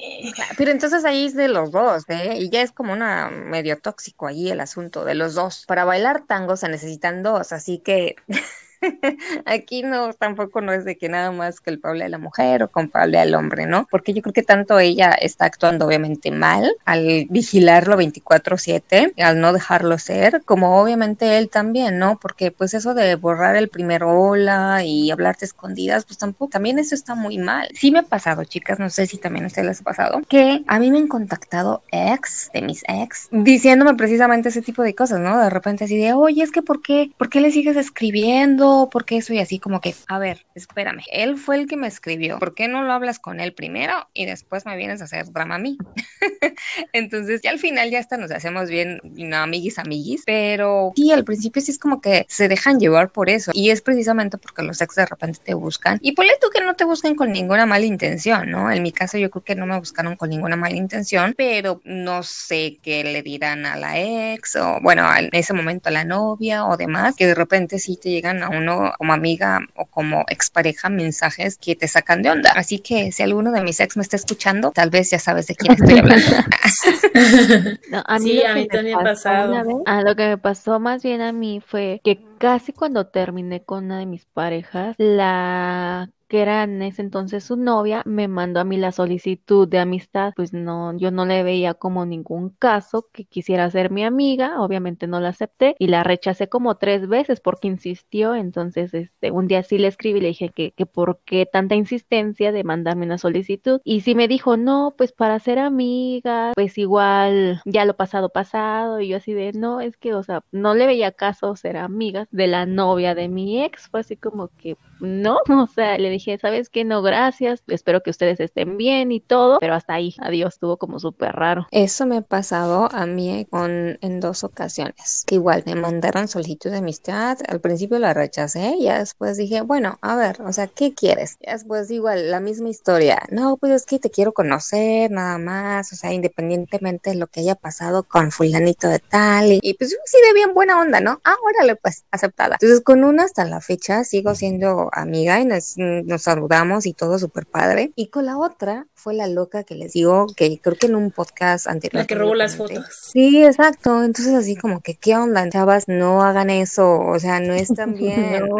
Pero 0.56 0.70
entonces 0.70 1.04
ahí 1.04 1.26
es 1.26 1.34
de 1.34 1.48
los 1.48 1.70
dos, 1.70 2.04
¿eh? 2.08 2.36
Y 2.38 2.50
ya 2.50 2.62
es 2.62 2.72
como 2.72 2.92
una 2.92 3.30
medio 3.30 3.78
tóxico 3.78 4.26
ahí 4.26 4.50
el 4.50 4.60
asunto 4.60 5.04
de 5.04 5.14
los 5.14 5.34
dos. 5.34 5.64
Para 5.66 5.84
bailar 5.84 6.24
tango 6.26 6.56
se 6.56 6.68
necesitan 6.68 7.22
dos, 7.22 7.52
así 7.52 7.78
que 7.78 8.16
aquí 9.44 9.82
no, 9.82 10.12
tampoco 10.12 10.60
no 10.60 10.72
es 10.72 10.84
de 10.84 10.96
que 10.96 11.08
nada 11.08 11.30
más 11.32 11.60
culpable 11.60 12.04
a 12.04 12.08
la 12.08 12.18
mujer 12.18 12.62
o 12.62 12.68
culpable 12.68 13.18
al 13.18 13.34
hombre, 13.34 13.66
¿no? 13.66 13.86
Porque 13.90 14.12
yo 14.12 14.22
creo 14.22 14.32
que 14.32 14.42
tanto 14.42 14.78
ella 14.78 15.10
está 15.12 15.44
actuando 15.44 15.86
obviamente 15.86 16.30
mal 16.30 16.70
al 16.84 17.26
vigilarlo 17.28 17.96
24/7, 17.96 19.12
al 19.22 19.40
no 19.40 19.52
dejarlo 19.52 19.98
ser, 19.98 20.42
como 20.44 20.80
obviamente 20.80 21.38
él 21.38 21.48
también, 21.48 21.98
¿no? 21.98 22.18
Porque 22.18 22.50
pues 22.50 22.74
eso 22.74 22.94
de 22.94 23.14
borrar 23.16 23.56
el 23.56 23.68
primer 23.68 24.02
hola 24.04 24.82
y 24.84 25.10
hablarte 25.10 25.44
escondidas, 25.44 26.04
pues 26.04 26.18
tampoco, 26.18 26.50
también 26.50 26.78
eso 26.78 26.94
está 26.94 27.14
muy 27.14 27.38
mal. 27.38 27.68
Sí 27.74 27.90
me 27.90 28.00
ha 28.00 28.02
pasado, 28.02 28.44
chicas, 28.44 28.78
no 28.78 28.90
sé 28.90 29.06
si 29.06 29.18
también 29.18 29.44
a 29.44 29.48
ustedes 29.48 29.68
les 29.68 29.80
ha 29.80 29.84
pasado, 29.84 30.22
que 30.28 30.62
a 30.66 30.78
mí 30.78 30.90
me 30.90 30.98
han 30.98 31.08
contactado 31.08 31.82
ex 31.90 32.50
de 32.52 32.62
mis 32.62 32.82
ex 32.88 33.28
diciéndome 33.30 33.94
precisamente 33.94 34.48
ese 34.48 34.62
tipo 34.62 34.82
de 34.82 34.94
cosas, 34.94 35.20
¿no? 35.20 35.38
De 35.38 35.50
repente 35.50 35.84
así 35.84 35.96
de, 35.96 36.12
oye, 36.12 36.42
es 36.42 36.50
que 36.50 36.62
¿por 36.62 36.82
qué? 36.82 37.10
¿Por 37.16 37.28
qué 37.28 37.40
le 37.40 37.50
sigues 37.50 37.76
escribiendo? 37.76 38.69
¿Por 38.90 39.04
qué 39.04 39.18
eso? 39.18 39.32
Y 39.32 39.38
así 39.38 39.58
como 39.58 39.80
que, 39.80 39.94
a 40.08 40.18
ver, 40.18 40.46
espérame, 40.54 41.02
él 41.12 41.36
fue 41.36 41.56
el 41.56 41.66
que 41.66 41.76
me 41.76 41.86
escribió, 41.86 42.38
¿por 42.38 42.54
qué 42.54 42.68
no 42.68 42.82
lo 42.82 42.92
hablas 42.92 43.18
con 43.18 43.40
él 43.40 43.52
primero 43.52 44.08
y 44.14 44.26
después 44.26 44.66
me 44.66 44.76
vienes 44.76 45.00
a 45.00 45.04
hacer 45.04 45.30
drama 45.32 45.56
a 45.56 45.58
mí? 45.58 45.78
Entonces, 46.92 47.40
ya 47.42 47.50
al 47.50 47.58
final 47.58 47.90
ya 47.90 47.98
hasta 47.98 48.16
nos 48.16 48.30
hacemos 48.30 48.68
bien, 48.68 49.00
no, 49.04 49.36
amiguis, 49.36 49.78
amiguis, 49.78 50.22
pero 50.24 50.92
sí, 50.96 51.10
al 51.12 51.24
principio 51.24 51.62
sí 51.62 51.72
es 51.72 51.78
como 51.78 52.00
que 52.00 52.26
se 52.28 52.48
dejan 52.48 52.78
llevar 52.78 53.10
por 53.10 53.30
eso 53.30 53.50
y 53.54 53.70
es 53.70 53.82
precisamente 53.82 54.38
porque 54.38 54.62
los 54.62 54.80
ex 54.80 54.94
de 54.94 55.06
repente 55.06 55.40
te 55.44 55.54
buscan 55.54 55.98
y 56.02 56.12
ponle 56.12 56.32
tú 56.40 56.48
que 56.50 56.60
no 56.60 56.74
te 56.74 56.84
busquen 56.84 57.14
con 57.14 57.32
ninguna 57.32 57.66
mala 57.66 57.84
intención, 57.84 58.50
¿no? 58.50 58.70
En 58.70 58.82
mi 58.82 58.92
caso 58.92 59.18
yo 59.18 59.30
creo 59.30 59.44
que 59.44 59.54
no 59.54 59.66
me 59.66 59.78
buscaron 59.78 60.16
con 60.16 60.30
ninguna 60.30 60.56
mala 60.56 60.76
intención, 60.76 61.34
pero 61.36 61.80
no 61.84 62.22
sé 62.22 62.78
qué 62.82 63.04
le 63.04 63.22
dirán 63.22 63.66
a 63.66 63.76
la 63.76 63.98
ex 63.98 64.56
o 64.56 64.78
bueno, 64.82 65.08
en 65.16 65.28
ese 65.32 65.52
momento 65.52 65.88
a 65.88 65.92
la 65.92 66.04
novia 66.04 66.66
o 66.66 66.76
demás, 66.76 67.14
que 67.16 67.26
de 67.26 67.34
repente 67.34 67.78
sí 67.78 67.96
te 67.96 68.10
llegan 68.10 68.42
a 68.42 68.48
uno 68.60 68.92
como 68.98 69.12
amiga 69.12 69.60
o 69.76 69.86
como 69.86 70.24
expareja 70.28 70.88
mensajes 70.88 71.58
que 71.58 71.74
te 71.76 71.88
sacan 71.88 72.22
de 72.22 72.30
onda. 72.30 72.52
Así 72.54 72.78
que 72.78 73.12
si 73.12 73.22
alguno 73.22 73.50
de 73.52 73.62
mis 73.62 73.80
ex 73.80 73.96
me 73.96 74.02
está 74.02 74.16
escuchando, 74.16 74.70
tal 74.70 74.90
vez 74.90 75.10
ya 75.10 75.18
sabes 75.18 75.46
de 75.48 75.54
quién 75.56 75.72
estoy 75.74 75.98
hablando. 75.98 76.26
No, 77.90 78.02
a 78.06 78.18
mí 78.18 78.30
Sí, 78.30 78.36
lo 78.36 78.44
a 78.44 78.48
que 78.48 78.54
mí 78.54 78.60
me 78.62 78.66
también 78.68 78.94
ha 78.98 79.02
pasó 79.02 79.10
pasado. 79.24 79.52
una 79.52 79.62
vez- 79.64 79.76
ah, 79.86 80.02
lo 80.02 80.16
que 80.16 80.28
me 80.28 80.38
pasó 80.38 80.80
más 80.80 81.02
bien 81.02 81.20
a 81.20 81.32
mí 81.32 81.60
fue 81.66 82.00
que 82.04 82.20
casi 82.38 82.72
cuando 82.72 83.06
terminé 83.08 83.62
con 83.62 83.84
una 83.86 83.98
de 83.98 84.06
mis 84.06 84.24
parejas, 84.26 84.94
la 84.98 86.08
que 86.30 86.42
era 86.42 86.62
en 86.62 86.80
ese 86.80 87.02
entonces 87.02 87.42
su 87.44 87.56
novia, 87.56 88.02
me 88.06 88.28
mandó 88.28 88.60
a 88.60 88.64
mí 88.64 88.76
la 88.76 88.92
solicitud 88.92 89.66
de 89.68 89.80
amistad. 89.80 90.32
Pues 90.36 90.52
no, 90.52 90.96
yo 90.96 91.10
no 91.10 91.26
le 91.26 91.42
veía 91.42 91.74
como 91.74 92.06
ningún 92.06 92.50
caso 92.50 93.08
que 93.12 93.24
quisiera 93.24 93.68
ser 93.70 93.90
mi 93.90 94.04
amiga, 94.04 94.62
obviamente 94.62 95.08
no 95.08 95.18
la 95.18 95.30
acepté 95.30 95.74
y 95.80 95.88
la 95.88 96.04
rechacé 96.04 96.48
como 96.48 96.76
tres 96.76 97.08
veces 97.08 97.40
porque 97.40 97.66
insistió. 97.66 98.36
Entonces, 98.36 98.94
este, 98.94 99.32
un 99.32 99.48
día 99.48 99.64
sí 99.64 99.76
le 99.78 99.88
escribí 99.88 100.20
y 100.20 100.22
le 100.22 100.28
dije 100.28 100.50
que, 100.50 100.70
que 100.70 100.86
por 100.86 101.20
qué 101.24 101.46
tanta 101.46 101.74
insistencia 101.74 102.52
de 102.52 102.62
mandarme 102.62 103.06
una 103.06 103.18
solicitud. 103.18 103.80
Y 103.82 104.02
sí 104.02 104.14
me 104.14 104.28
dijo, 104.28 104.56
no, 104.56 104.94
pues 104.96 105.12
para 105.12 105.38
ser 105.40 105.58
amiga, 105.58 106.52
pues 106.54 106.78
igual 106.78 107.60
ya 107.64 107.84
lo 107.84 107.96
pasado 107.96 108.28
pasado. 108.28 109.00
Y 109.00 109.08
yo 109.08 109.16
así 109.16 109.32
de, 109.32 109.52
no, 109.52 109.80
es 109.80 109.96
que, 109.96 110.14
o 110.14 110.22
sea, 110.22 110.44
no 110.52 110.74
le 110.74 110.86
veía 110.86 111.10
caso 111.10 111.56
ser 111.56 111.76
amigas 111.76 112.28
de 112.30 112.46
la 112.46 112.66
novia 112.66 113.16
de 113.16 113.28
mi 113.28 113.64
ex. 113.64 113.88
Fue 113.88 114.00
así 114.00 114.16
como 114.16 114.48
que, 114.56 114.76
no, 115.00 115.38
o 115.48 115.66
sea, 115.66 115.98
le 115.98 116.10
dije, 116.10 116.38
¿sabes 116.38 116.68
qué? 116.68 116.84
No, 116.84 117.02
gracias, 117.02 117.62
espero 117.66 118.02
que 118.02 118.10
ustedes 118.10 118.40
estén 118.40 118.76
bien 118.76 119.12
y 119.12 119.20
todo, 119.20 119.58
pero 119.60 119.74
hasta 119.74 119.94
ahí, 119.94 120.14
adiós, 120.18 120.54
estuvo 120.54 120.76
como 120.76 120.98
súper 120.98 121.32
raro. 121.32 121.66
Eso 121.70 122.06
me 122.06 122.18
ha 122.18 122.22
pasado 122.22 122.88
a 122.92 123.06
mí 123.06 123.46
con, 123.50 123.98
en 124.00 124.20
dos 124.20 124.44
ocasiones. 124.44 125.24
Que 125.26 125.36
igual 125.36 125.62
me 125.66 125.74
mandaron 125.74 126.28
solicitud 126.28 126.70
de 126.70 126.78
amistad, 126.78 127.38
al 127.48 127.60
principio 127.60 127.98
la 127.98 128.14
rechacé, 128.14 128.74
y 128.78 128.84
ya 128.84 128.98
después 128.98 129.36
dije, 129.36 129.60
bueno, 129.62 129.98
a 130.02 130.16
ver, 130.16 130.40
o 130.42 130.52
sea, 130.52 130.66
¿qué 130.66 130.94
quieres? 130.94 131.36
Y 131.40 131.50
después 131.50 131.90
igual, 131.90 132.30
la 132.30 132.40
misma 132.40 132.68
historia, 132.68 133.22
no, 133.30 133.56
pues 133.56 133.72
es 133.72 133.86
que 133.86 133.98
te 133.98 134.10
quiero 134.10 134.32
conocer, 134.32 135.10
nada 135.10 135.38
más, 135.38 135.92
o 135.92 135.96
sea, 135.96 136.12
independientemente 136.12 137.10
de 137.10 137.16
lo 137.16 137.26
que 137.26 137.40
haya 137.40 137.54
pasado 137.54 138.02
con 138.02 138.30
fulanito 138.30 138.88
de 138.88 138.98
tal, 138.98 139.52
y, 139.52 139.60
y 139.62 139.74
pues 139.74 139.90
sí, 140.04 140.18
de 140.26 140.34
bien 140.34 140.54
buena 140.54 140.80
onda, 140.80 141.00
¿no? 141.00 141.20
Ah, 141.24 141.36
órale, 141.42 141.76
pues, 141.76 142.04
aceptada. 142.10 142.56
Entonces, 142.60 142.80
con 142.82 143.04
una 143.04 143.24
hasta 143.24 143.44
la 143.44 143.60
fecha 143.60 144.04
sigo 144.04 144.34
siendo 144.34 144.89
amiga 144.92 145.40
y 145.40 145.44
nos, 145.44 145.74
nos 145.76 146.22
saludamos 146.22 146.86
y 146.86 146.94
todo 146.94 147.18
súper 147.18 147.46
padre. 147.46 147.92
Y 147.96 148.08
con 148.08 148.26
la 148.26 148.38
otra 148.38 148.86
fue 148.94 149.14
la 149.14 149.26
loca 149.26 149.64
que 149.64 149.74
les 149.74 149.92
digo, 149.92 150.26
que 150.36 150.60
creo 150.60 150.76
que 150.76 150.86
en 150.86 150.94
un 150.94 151.10
podcast 151.10 151.66
anterior. 151.66 152.02
La 152.02 152.06
que 152.06 152.14
robó 152.14 152.34
las 152.34 152.56
fotos. 152.56 152.84
Sí, 153.12 153.42
exacto. 153.44 154.02
Entonces 154.02 154.34
así 154.34 154.56
como 154.56 154.80
que, 154.80 154.94
¿qué 154.96 155.16
onda? 155.16 155.48
Chavas, 155.48 155.88
no 155.88 156.22
hagan 156.22 156.50
eso. 156.50 157.00
O 157.00 157.18
sea, 157.18 157.40
no 157.40 157.54
están 157.54 157.94
bien. 157.94 158.40
No, 158.48 158.56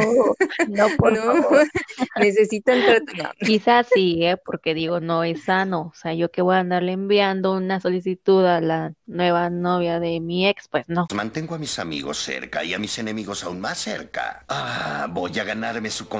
no, 0.69 0.87
por 0.99 1.13
No, 1.13 1.43
favor. 1.43 1.69
necesitan 2.17 2.79
no. 3.17 3.31
Quizás 3.39 3.87
sí, 3.93 4.25
¿eh? 4.25 4.37
porque 4.45 4.75
digo, 4.75 5.01
no 5.01 5.25
es 5.25 5.45
sano. 5.45 5.93
O 5.93 5.95
sea, 5.95 6.15
yo 6.15 6.31
que 6.31 6.43
voy 6.43 6.57
a 6.57 6.61
andarle 6.61 6.93
enviando 6.93 7.53
una 7.53 7.81
solicitud 7.81 8.45
a 8.45 8.61
la 8.61 8.95
nueva 9.07 9.51
novia 9.51 10.01
de 10.01 10.21
mi 10.21 10.49
ex, 10.49 10.69
pues 10.69 10.85
no. 10.89 11.07
Mantengo 11.15 11.55
a 11.55 11.59
mis 11.59 11.79
amigos 11.79 12.19
cerca 12.19 12.65
y 12.65 12.75
a 12.75 12.79
mis 12.79 12.99
enemigos 12.99 13.45
aún 13.45 13.61
más 13.61 13.79
cerca. 13.79 14.45
Ah, 14.49 15.07
voy 15.11 15.39
a 15.39 15.45
ganarme 15.45 15.91
su 15.91 16.09
confianza 16.09 16.20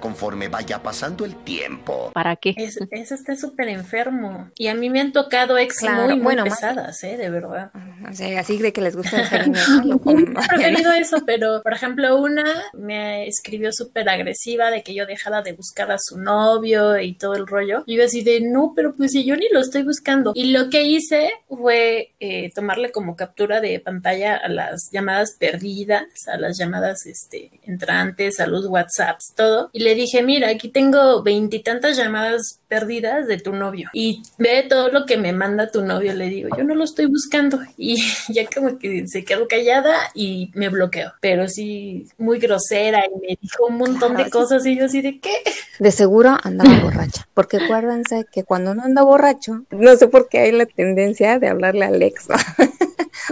conforme 0.00 0.48
vaya 0.48 0.82
pasando 0.82 1.24
el 1.24 1.34
tiempo. 1.44 2.10
¿Para 2.14 2.36
qué? 2.36 2.54
Es- 2.56 2.78
eso 2.90 3.14
está 3.14 3.36
súper 3.36 3.68
enfermo. 3.68 4.50
Y 4.56 4.68
a 4.68 4.74
mí 4.74 4.90
me 4.90 5.00
han 5.00 5.12
tocado 5.12 5.58
ex 5.58 5.78
Claro, 5.78 6.04
muy, 6.04 6.14
muy 6.14 6.22
bueno, 6.22 6.44
más- 6.46 6.54
pesadas, 6.60 7.02
¿eh? 7.04 7.16
De 7.16 7.30
verdad. 7.30 7.70
O 8.12 8.14
sea, 8.14 8.40
así 8.40 8.58
de 8.58 8.72
que 8.72 8.80
les 8.80 8.94
gusta 8.94 9.22
el 9.22 9.40
anime, 9.40 10.34
preferido 10.48 10.92
eso, 10.92 11.22
pero 11.24 11.62
por 11.62 11.72
ejemplo, 11.72 12.16
una 12.18 12.44
me 12.74 13.26
escribió 13.26 13.72
súper 13.72 14.08
agresiva 14.08 14.70
de 14.70 14.82
que 14.82 14.94
yo 14.94 15.06
dejara 15.06 15.42
de 15.42 15.52
buscar 15.52 15.90
a 15.90 15.96
su 15.98 16.18
novio 16.18 16.98
y 16.98 17.14
todo 17.14 17.34
el 17.34 17.46
rollo. 17.46 17.84
Y 17.86 17.96
yo 17.96 18.04
así 18.04 18.22
de 18.22 18.40
no, 18.40 18.72
pero 18.76 18.94
pues 18.94 19.12
si 19.12 19.24
yo 19.24 19.36
ni 19.36 19.48
lo 19.50 19.60
estoy 19.60 19.82
buscando. 19.82 20.32
Y 20.34 20.52
lo 20.52 20.68
que 20.68 20.82
hice 20.82 21.30
fue 21.48 22.12
eh, 22.20 22.50
tomarle 22.54 22.92
como 22.92 23.16
captura 23.16 23.60
de 23.60 23.80
pantalla 23.80 24.36
a 24.36 24.48
las 24.48 24.90
llamadas 24.92 25.36
perdidas, 25.38 26.04
a 26.26 26.36
las 26.36 26.58
llamadas 26.58 27.06
este, 27.06 27.50
entrantes, 27.64 28.40
a 28.40 28.46
los 28.46 28.66
WhatsApps, 28.66 29.32
todo. 29.36 29.70
Y 29.72 29.80
le 29.80 29.94
dije, 29.94 30.22
mira, 30.22 30.48
aquí 30.48 30.68
tengo 30.68 31.22
veintitantas 31.22 31.96
llamadas 31.96 32.60
perdidas 32.68 33.26
de 33.26 33.38
tu 33.38 33.52
novio. 33.52 33.90
Y 33.92 34.22
ve 34.38 34.64
todo 34.68 34.88
lo 34.88 35.06
que 35.06 35.16
me 35.16 35.32
manda 35.32 35.70
tu 35.70 35.82
novio. 35.82 36.14
Le 36.14 36.28
digo, 36.28 36.48
yo 36.56 36.64
no 36.64 36.74
lo 36.74 36.84
estoy 36.84 37.06
buscando. 37.06 37.60
Y 37.76 37.91
ya 38.28 38.46
como 38.46 38.78
que 38.78 39.06
se 39.08 39.24
quedó 39.24 39.48
callada 39.48 39.94
y 40.14 40.50
me 40.54 40.68
bloqueó. 40.68 41.12
Pero 41.20 41.48
sí, 41.48 42.06
muy 42.18 42.38
grosera 42.38 43.04
y 43.06 43.20
me 43.20 43.38
dijo 43.40 43.66
un 43.66 43.76
montón 43.78 44.10
Claro, 44.14 44.18
de 44.18 44.24
sí. 44.24 44.30
cosas 44.30 44.66
y 44.66 44.76
yo 44.76 44.84
así 44.86 45.00
de 45.02 45.20
qué. 45.20 45.30
De 45.78 45.90
seguro 45.90 46.36
andaba 46.42 46.78
borracha, 46.82 47.26
porque 47.34 47.56
acuérdense 47.58 48.26
que 48.32 48.44
cuando 48.44 48.72
uno 48.72 48.82
anda 48.84 49.02
borracho, 49.02 49.64
no 49.70 49.96
sé 49.96 50.08
por 50.08 50.28
qué 50.28 50.38
hay 50.40 50.52
la 50.52 50.66
tendencia 50.66 51.38
de 51.38 51.48
hablarle 51.48 51.84
al 51.84 52.02
ex, 52.02 52.28
¿no? 52.28 52.36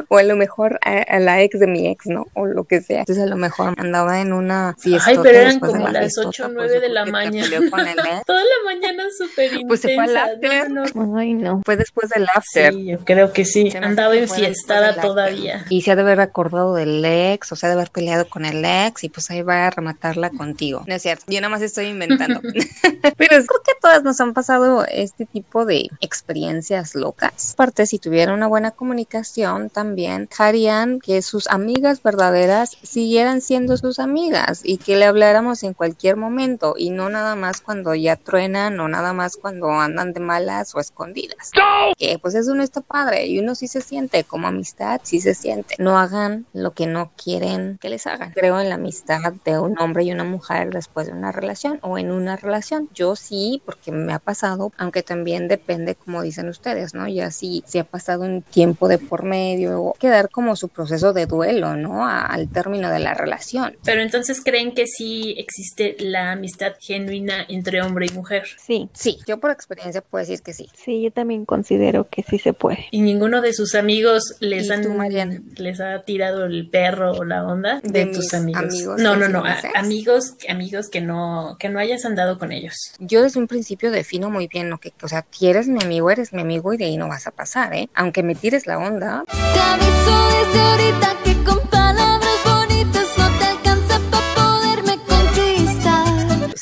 O 0.09 0.19
a 0.19 0.23
lo 0.23 0.37
mejor 0.37 0.79
a, 0.85 0.99
a 1.03 1.19
la 1.21 1.43
ex 1.43 1.59
de 1.59 1.67
mi 1.67 1.89
ex, 1.89 2.07
¿no? 2.07 2.27
O 2.35 2.47
lo 2.47 2.65
que 2.65 2.81
sea. 2.81 3.01
Entonces 3.01 3.25
a 3.25 3.27
lo 3.27 3.37
mejor 3.37 3.75
andaba 3.79 4.21
en 4.21 4.33
una 4.33 4.75
fiesta. 4.79 5.11
Ay, 5.11 5.19
pero 5.23 5.39
eran 5.39 5.61
como 5.61 5.89
las 5.89 6.17
8 6.19 6.47
o 6.47 6.49
9 6.49 6.81
de 6.81 6.89
la 6.89 7.07
mañana. 7.07 7.61
Toda 8.27 8.43
la 8.43 8.65
mañana 8.65 9.05
súper 9.17 9.47
intensa. 9.47 9.69
Pues 9.69 9.81
se 9.81 9.95
fue 9.95 10.05
al 10.05 10.17
after. 10.17 10.71
No, 10.71 10.85
no, 10.87 11.07
no. 11.07 11.19
Ay, 11.19 11.35
no. 11.35 11.63
Fue 11.65 11.77
después 11.77 12.09
del 12.11 12.27
after. 12.35 12.73
Sí, 12.73 12.87
yo 12.87 12.99
creo 13.05 13.33
que 13.33 13.45
sí. 13.45 13.73
Andaba 13.81 14.15
enfiestada 14.17 15.01
todavía. 15.01 15.65
Y 15.69 15.83
se 15.83 15.91
ha 15.93 15.97
de 15.97 16.03
haber 16.03 16.21
acordado 16.21 16.75
del 16.75 17.05
ex, 17.05 17.53
o 17.53 17.57
se 17.57 17.67
ha 17.67 17.69
de 17.69 17.75
haber 17.75 17.91
peleado 17.91 18.29
con 18.29 18.45
el 18.45 18.65
ex, 18.65 19.05
y 19.05 19.09
pues 19.09 19.31
ahí 19.31 19.43
va 19.43 19.67
a 19.67 19.71
rematarla 19.71 20.31
contigo. 20.31 20.85
No 20.87 20.95
es 20.95 21.03
cierto, 21.03 21.25
yo 21.29 21.41
nada 21.41 21.51
más 21.51 21.63
estoy 21.63 21.87
inventando. 21.87 22.41
Pero 23.17 23.37
es- 23.37 23.47
creo 23.47 23.63
que 23.65 23.73
a 23.73 23.81
todas 23.81 24.03
nos 24.03 24.21
han 24.21 24.35
pasado 24.35 24.85
este 24.87 25.27
tipo 25.27 25.65
de 25.65 25.89
experiencias 26.01 26.95
locas. 26.95 27.53
Aparte, 27.55 27.87
si 27.87 27.99
tuvieran 27.99 28.35
una 28.35 28.47
buena 28.47 28.71
comunicación, 28.71 29.71
también 29.81 30.29
harían 30.39 31.01
que 31.01 31.23
sus 31.23 31.49
amigas 31.49 32.03
verdaderas 32.03 32.77
siguieran 32.83 33.41
siendo 33.41 33.79
sus 33.79 33.99
amigas 33.99 34.61
y 34.63 34.77
que 34.77 34.95
le 34.97 35.07
habláramos 35.07 35.63
en 35.63 35.73
cualquier 35.73 36.17
momento 36.17 36.75
y 36.77 36.91
no 36.91 37.09
nada 37.09 37.35
más 37.35 37.63
cuando 37.63 37.95
ya 37.95 38.17
truenan 38.17 38.79
o 38.79 38.89
nada 38.89 39.15
más 39.15 39.39
cuando 39.39 39.71
andan 39.71 40.13
de 40.13 40.21
malas 40.21 40.75
o 40.75 40.81
escondidas. 40.81 41.51
Que 41.97 42.19
pues 42.19 42.35
eso 42.35 42.55
no 42.55 42.63
está 42.63 42.83
padre 42.83 43.27
y 43.27 43.39
uno 43.39 43.55
sí 43.55 43.69
se 43.69 43.81
siente 43.81 44.23
como 44.25 44.49
amistad, 44.49 45.01
sí 45.03 45.19
se 45.19 45.35
siente. 45.35 45.77
No 45.79 45.99
hagan 45.99 46.45
lo 46.53 46.73
que 46.73 46.87
no 46.87 47.13
quieren 47.17 47.79
que 47.81 47.89
les 47.89 48.07
hagan. 48.07 48.33
Creo 48.33 48.61
en 48.61 48.69
la 48.69 48.75
amistad 48.75 49.33
de 49.47 49.59
un 49.59 49.79
hombre 49.79 50.05
y 50.05 50.13
una 50.13 50.25
mujer 50.25 50.69
después 50.75 51.07
de 51.07 51.15
una 51.15 51.33
relación 51.33 51.79
o 51.81 51.97
en 51.97 52.11
una 52.11 52.37
relación. 52.37 52.91
Yo 52.93 53.17
sí, 53.17 53.63
porque 53.65 53.93
me 53.93 54.13
ha 54.13 54.19
pasado, 54.19 54.73
aunque 54.77 55.03
también 55.03 55.49
depende 55.49 55.95
como 55.95 56.21
dicen 56.21 56.51
ustedes, 56.51 56.93
¿no? 56.93 57.09
Ya 57.09 57.31
sí, 57.31 57.65
si 57.67 57.79
ha 57.79 57.85
pasado 57.85 58.25
un 58.25 58.43
tiempo 58.43 58.89
de 58.89 58.99
por 58.99 59.23
medio, 59.23 59.70
o 59.75 59.93
quedar 59.99 60.31
como 60.31 60.57
su 60.57 60.69
proceso 60.69 61.13
de 61.13 61.27
duelo, 61.27 61.77
¿no? 61.77 62.07
A- 62.07 62.27
al 62.27 62.49
término 62.49 62.91
de 62.91 62.99
la 62.99 63.15
relación. 63.15 63.77
Pero 63.85 64.01
entonces 64.03 64.41
creen 64.45 64.73
que 64.75 64.87
sí 64.87 65.35
existe 65.39 65.97
la 65.99 66.33
amistad 66.33 66.73
genuina 66.81 67.45
entre 67.49 67.83
hombre 67.83 68.07
y 68.11 68.15
mujer. 68.15 68.45
Sí, 68.59 68.89
Sí, 68.93 69.19
yo 69.27 69.39
por 69.39 69.51
experiencia 69.51 70.01
puedo 70.03 70.23
decir 70.25 70.43
que 70.43 70.53
sí. 70.53 70.69
sí, 70.75 71.03
yo 71.03 71.11
también 71.13 71.45
considero 71.45 72.09
que 72.09 72.23
sí 72.23 72.39
se 72.39 72.53
puede. 72.53 72.87
Y 72.91 73.01
ninguno 73.03 73.41
de 73.41 73.53
sus 73.53 73.75
amigos 73.75 74.23
les 74.41 74.67
¿Y 74.69 74.73
han 74.73 74.83
tú, 74.83 74.93
les 75.57 75.81
ha 75.81 76.03
tirado 76.03 76.45
el 76.45 76.69
perro 76.69 77.13
o 77.13 77.25
la 77.25 77.45
onda 77.45 77.81
de, 77.83 78.07
De 78.07 78.07
tus 78.07 78.19
mis 78.25 78.35
amigos. 78.35 78.63
amigos 78.65 79.01
no, 79.01 79.17
no, 79.17 79.29
no, 79.29 79.45
a- 79.45 79.61
amigos, 79.75 80.35
amigos 80.49 80.89
que 80.89 81.01
no 81.01 81.57
que 81.59 81.69
no 81.69 81.79
hayas 81.79 82.05
andado 82.05 82.39
con 82.39 82.53
ellos. 82.53 82.75
Yo 82.99 83.23
desde 83.23 83.39
un 83.41 83.47
principio 83.47 83.91
defino 83.91 84.31
muy 84.31 84.47
bien 84.47 84.71
lo 84.71 84.79
que, 84.79 84.93
o 85.03 85.09
sea, 85.09 85.25
si 85.31 85.49
eres 85.49 85.69
mi 85.69 85.83
amigo, 85.83 86.11
eres 86.11 86.33
mi 86.33 86.41
amigo 86.43 86.73
y 86.73 86.77
de 86.77 86.85
ahí 86.87 86.97
no 86.97 87.09
vas 87.09 87.27
a 87.27 87.31
pasar, 87.31 87.75
¿eh? 87.75 87.89
Aunque 87.95 88.23
me 88.23 88.35
tires 88.35 88.67
la 88.67 88.79
onda, 88.79 89.25
Te 89.27 89.60
aviso 89.61 90.29
desde 90.31 90.61
ahorita 90.61 91.17
que 91.25 91.30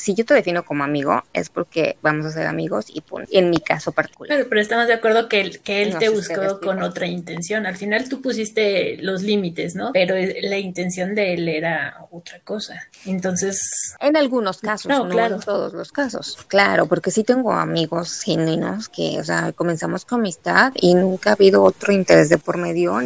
si 0.09 0.15
yo 0.15 0.25
te 0.25 0.33
defino 0.33 0.65
como 0.65 0.83
amigo, 0.83 1.23
es 1.33 1.49
porque 1.49 1.95
vamos 2.01 2.25
a 2.25 2.31
ser 2.31 2.47
amigos 2.47 2.87
y 2.91 3.01
punto. 3.01 3.29
En 3.31 3.51
mi 3.51 3.59
caso 3.59 3.91
particular. 3.91 4.35
Pero, 4.35 4.49
pero 4.49 4.59
estamos 4.61 4.87
de 4.87 4.93
acuerdo 4.93 5.29
que 5.29 5.39
él, 5.39 5.59
que 5.59 5.83
él 5.83 5.93
No 5.93 5.99
te 5.99 6.09
buscó 6.09 6.59
con 6.59 6.81
otra 6.81 7.05
intención. 7.05 7.67
Al 7.67 7.77
final 7.77 8.09
tú 8.09 8.19
pusiste 8.23 8.97
los 9.01 9.21
límites, 9.21 9.75
¿no? 9.75 9.91
Pero 9.93 10.15
la 10.15 10.57
intención 10.57 11.13
de 11.13 11.35
él 11.35 11.47
era 11.47 12.07
otra 12.09 12.39
cosa. 12.39 12.87
Entonces, 13.05 13.95
En 13.99 14.17
algunos 14.17 14.61
casos, 14.61 14.89
No, 14.89 15.03
no, 15.05 15.11
claro. 15.11 15.35
en 15.35 15.41
todos 15.41 15.73
los 15.73 15.91
casos. 15.91 16.37
Claro, 16.47 16.87
porque 16.87 17.11
sí 17.11 17.23
tengo 17.23 17.53
amigos 17.53 18.21
genuinos 18.21 18.89
que, 18.89 19.19
o 19.19 19.23
sea, 19.23 19.51
comenzamos 19.51 20.05
con 20.05 20.21
amistad 20.21 20.73
y 20.75 20.95
nunca 20.95 21.29
ha 21.29 21.33
habido 21.33 21.61
otro 21.61 21.93
interés 21.93 22.29
de 22.29 22.39
por 22.39 22.57
medio 22.57 22.97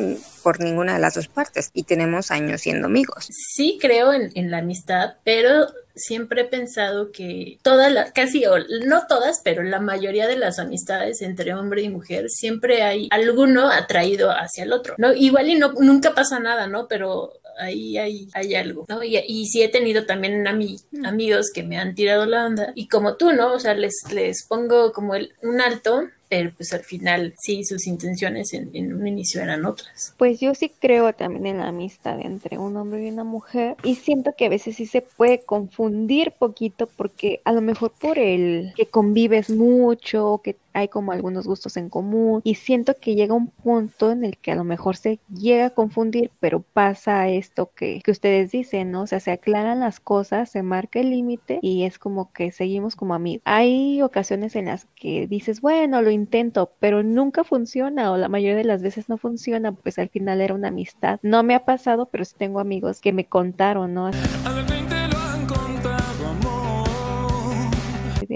por 0.41 0.61
ninguna 0.61 0.93
de 0.93 0.99
las 0.99 1.15
dos 1.15 1.27
partes 1.27 1.69
y 1.73 1.83
tenemos 1.83 2.31
años 2.31 2.61
siendo 2.61 2.87
amigos. 2.87 3.27
sí 3.29 3.77
creo 3.81 4.13
en, 4.13 4.31
en 4.35 4.51
la 4.51 4.59
amistad, 4.59 5.15
pero 5.23 5.67
siempre 5.95 6.41
he 6.41 6.45
pensado 6.45 7.11
que 7.11 7.57
todas 7.61 7.91
las, 7.91 8.11
casi, 8.11 8.45
o 8.45 8.57
no 8.85 9.03
todas, 9.07 9.41
pero 9.43 9.63
la 9.63 9.79
mayoría 9.79 10.27
de 10.27 10.37
las 10.37 10.59
amistades 10.59 11.21
entre 11.21 11.53
hombre 11.53 11.81
y 11.83 11.89
mujer, 11.89 12.29
siempre 12.29 12.81
hay 12.83 13.07
alguno 13.11 13.69
atraído 13.69 14.31
hacia 14.31 14.63
el 14.63 14.73
otro, 14.73 14.95
¿no? 14.97 15.13
Igual 15.13 15.49
y 15.49 15.55
no, 15.55 15.73
nunca 15.73 16.13
pasa 16.13 16.39
nada, 16.39 16.67
¿no? 16.67 16.87
Pero 16.87 17.33
ahí 17.59 17.97
hay, 17.97 18.27
hay 18.33 18.55
algo, 18.55 18.85
¿no? 18.89 19.03
Y, 19.03 19.17
y 19.17 19.45
sí 19.45 19.61
he 19.61 19.69
tenido 19.69 20.05
también 20.05 20.43
ami- 20.45 20.81
amigos 21.05 21.51
que 21.53 21.61
me 21.63 21.77
han 21.77 21.93
tirado 21.93 22.25
la 22.25 22.45
onda 22.47 22.71
y 22.75 22.87
como 22.87 23.15
tú, 23.15 23.31
¿no? 23.31 23.53
O 23.53 23.59
sea, 23.59 23.75
les, 23.75 23.93
les 24.11 24.45
pongo 24.47 24.91
como 24.91 25.13
el, 25.15 25.33
un 25.43 25.61
alto 25.61 26.03
pero 26.29 26.51
pues 26.55 26.73
al 26.73 26.81
final 26.81 27.33
sí, 27.37 27.63
sus 27.63 27.87
intenciones 27.87 28.53
en, 28.53 28.69
en 28.73 28.93
un 28.93 29.07
inicio 29.07 29.41
eran 29.41 29.65
otras. 29.65 30.13
Pues 30.17 30.39
yo 30.39 30.53
sí 30.55 30.71
creo 30.79 31.13
también 31.13 31.45
en 31.45 31.57
la 31.59 31.67
amistad 31.67 32.19
entre 32.21 32.57
un 32.57 32.75
hombre 32.77 33.05
y 33.05 33.09
una 33.09 33.23
mujer 33.23 33.75
y 33.83 33.95
siento 33.95 34.33
que 34.37 34.45
a 34.45 34.49
veces 34.49 34.75
sí 34.75 34.85
se 34.85 35.01
puede 35.01 35.43
confundir 35.43 36.31
poquito 36.31 36.87
porque 36.87 37.41
a 37.43 37.51
lo 37.51 37.61
mejor 37.61 37.91
por 37.99 38.17
el 38.17 38.73
que 38.75 38.87
convives 38.87 39.49
mucho, 39.49 40.41
que 40.43 40.57
hay 40.73 40.87
como 40.87 41.11
algunos 41.11 41.45
gustos 41.45 41.77
en 41.77 41.89
común 41.89 42.41
y 42.43 42.55
siento 42.55 42.95
que 42.99 43.15
llega 43.15 43.33
un 43.33 43.47
punto 43.47 44.11
en 44.11 44.25
el 44.25 44.37
que 44.37 44.51
a 44.51 44.55
lo 44.55 44.63
mejor 44.63 44.95
se 44.95 45.19
llega 45.33 45.67
a 45.67 45.69
confundir, 45.69 46.31
pero 46.39 46.61
pasa 46.61 47.29
esto 47.29 47.71
que, 47.75 48.01
que 48.03 48.11
ustedes 48.11 48.51
dicen, 48.51 48.91
¿no? 48.91 49.03
O 49.03 49.07
sea, 49.07 49.19
se 49.19 49.31
aclaran 49.31 49.79
las 49.79 49.99
cosas, 49.99 50.49
se 50.49 50.63
marca 50.63 50.99
el 50.99 51.11
límite 51.11 51.59
y 51.61 51.83
es 51.83 51.99
como 51.99 52.33
que 52.33 52.51
seguimos 52.51 52.95
como 52.95 53.13
amigos. 53.13 53.43
Hay 53.45 54.01
ocasiones 54.01 54.55
en 54.55 54.65
las 54.65 54.85
que 54.95 55.27
dices, 55.27 55.61
bueno, 55.61 56.01
lo 56.01 56.09
intento, 56.23 56.71
pero 56.79 57.03
nunca 57.03 57.43
funciona 57.43 58.11
o 58.11 58.17
la 58.17 58.29
mayoría 58.29 58.55
de 58.55 58.63
las 58.63 58.81
veces 58.81 59.09
no 59.09 59.17
funciona, 59.17 59.71
pues 59.73 59.99
al 59.99 60.09
final 60.09 60.41
era 60.41 60.53
una 60.53 60.69
amistad. 60.69 61.19
No 61.21 61.43
me 61.43 61.55
ha 61.55 61.65
pasado, 61.65 62.07
pero 62.07 62.25
sí 62.25 62.35
tengo 62.37 62.59
amigos 62.59 63.01
que 63.01 63.13
me 63.13 63.25
contaron, 63.25 63.93
¿no? 63.93 64.09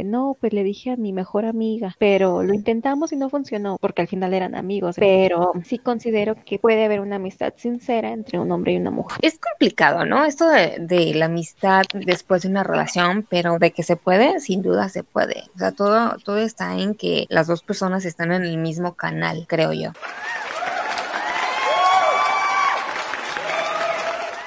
No, 0.04 0.38
pues 0.40 0.54
le 0.54 0.64
dije 0.64 0.92
a 0.92 0.96
mi 0.96 1.14
mejor 1.14 1.46
amiga, 1.46 1.96
pero 2.00 2.44
lo 2.44 2.54
intentamos 2.54 3.12
y 3.12 3.16
no 3.16 3.30
funcionó 3.30 3.78
porque 3.80 4.02
al 4.02 4.08
final 4.08 4.34
eran 4.34 4.56
amigos, 4.56 4.96
pero 4.98 5.54
sí 5.64 5.78
considero 5.78 6.36
que 6.46 6.60
puede 6.60 6.86
haber 6.86 7.00
una 7.00 7.18
amistad 7.18 7.54
sincera 7.58 8.12
entre 8.12 8.40
un 8.40 8.52
hombre 8.52 8.74
y 8.74 8.78
una 8.78 8.92
mujer. 8.92 9.20
Es 9.22 9.40
complicado, 9.40 10.06
¿no? 10.06 10.26
Esto 10.26 10.48
de, 10.50 10.78
de 10.80 11.14
la 11.14 11.26
amistad 11.26 11.84
después 11.94 12.44
de 12.44 12.50
una 12.50 12.64
relación, 12.64 13.26
pero 13.30 13.60
de 13.60 13.72
que 13.72 13.84
se 13.84 13.96
puede, 13.96 14.40
sin 14.40 14.62
duda 14.62 14.90
se 14.90 15.04
puede. 15.04 15.44
O 15.56 15.60
sea, 15.60 15.72
todo, 15.72 16.18
todo 16.24 16.38
está 16.38 16.78
en 16.78 16.96
que 16.96 17.26
las 17.30 17.48
dos 17.48 17.64
personas 17.64 18.06
están 18.06 18.32
en 18.32 18.44
el 18.44 18.58
mismo 18.58 18.94
canal, 18.94 19.46
creo 19.48 19.74
yo. 19.74 19.92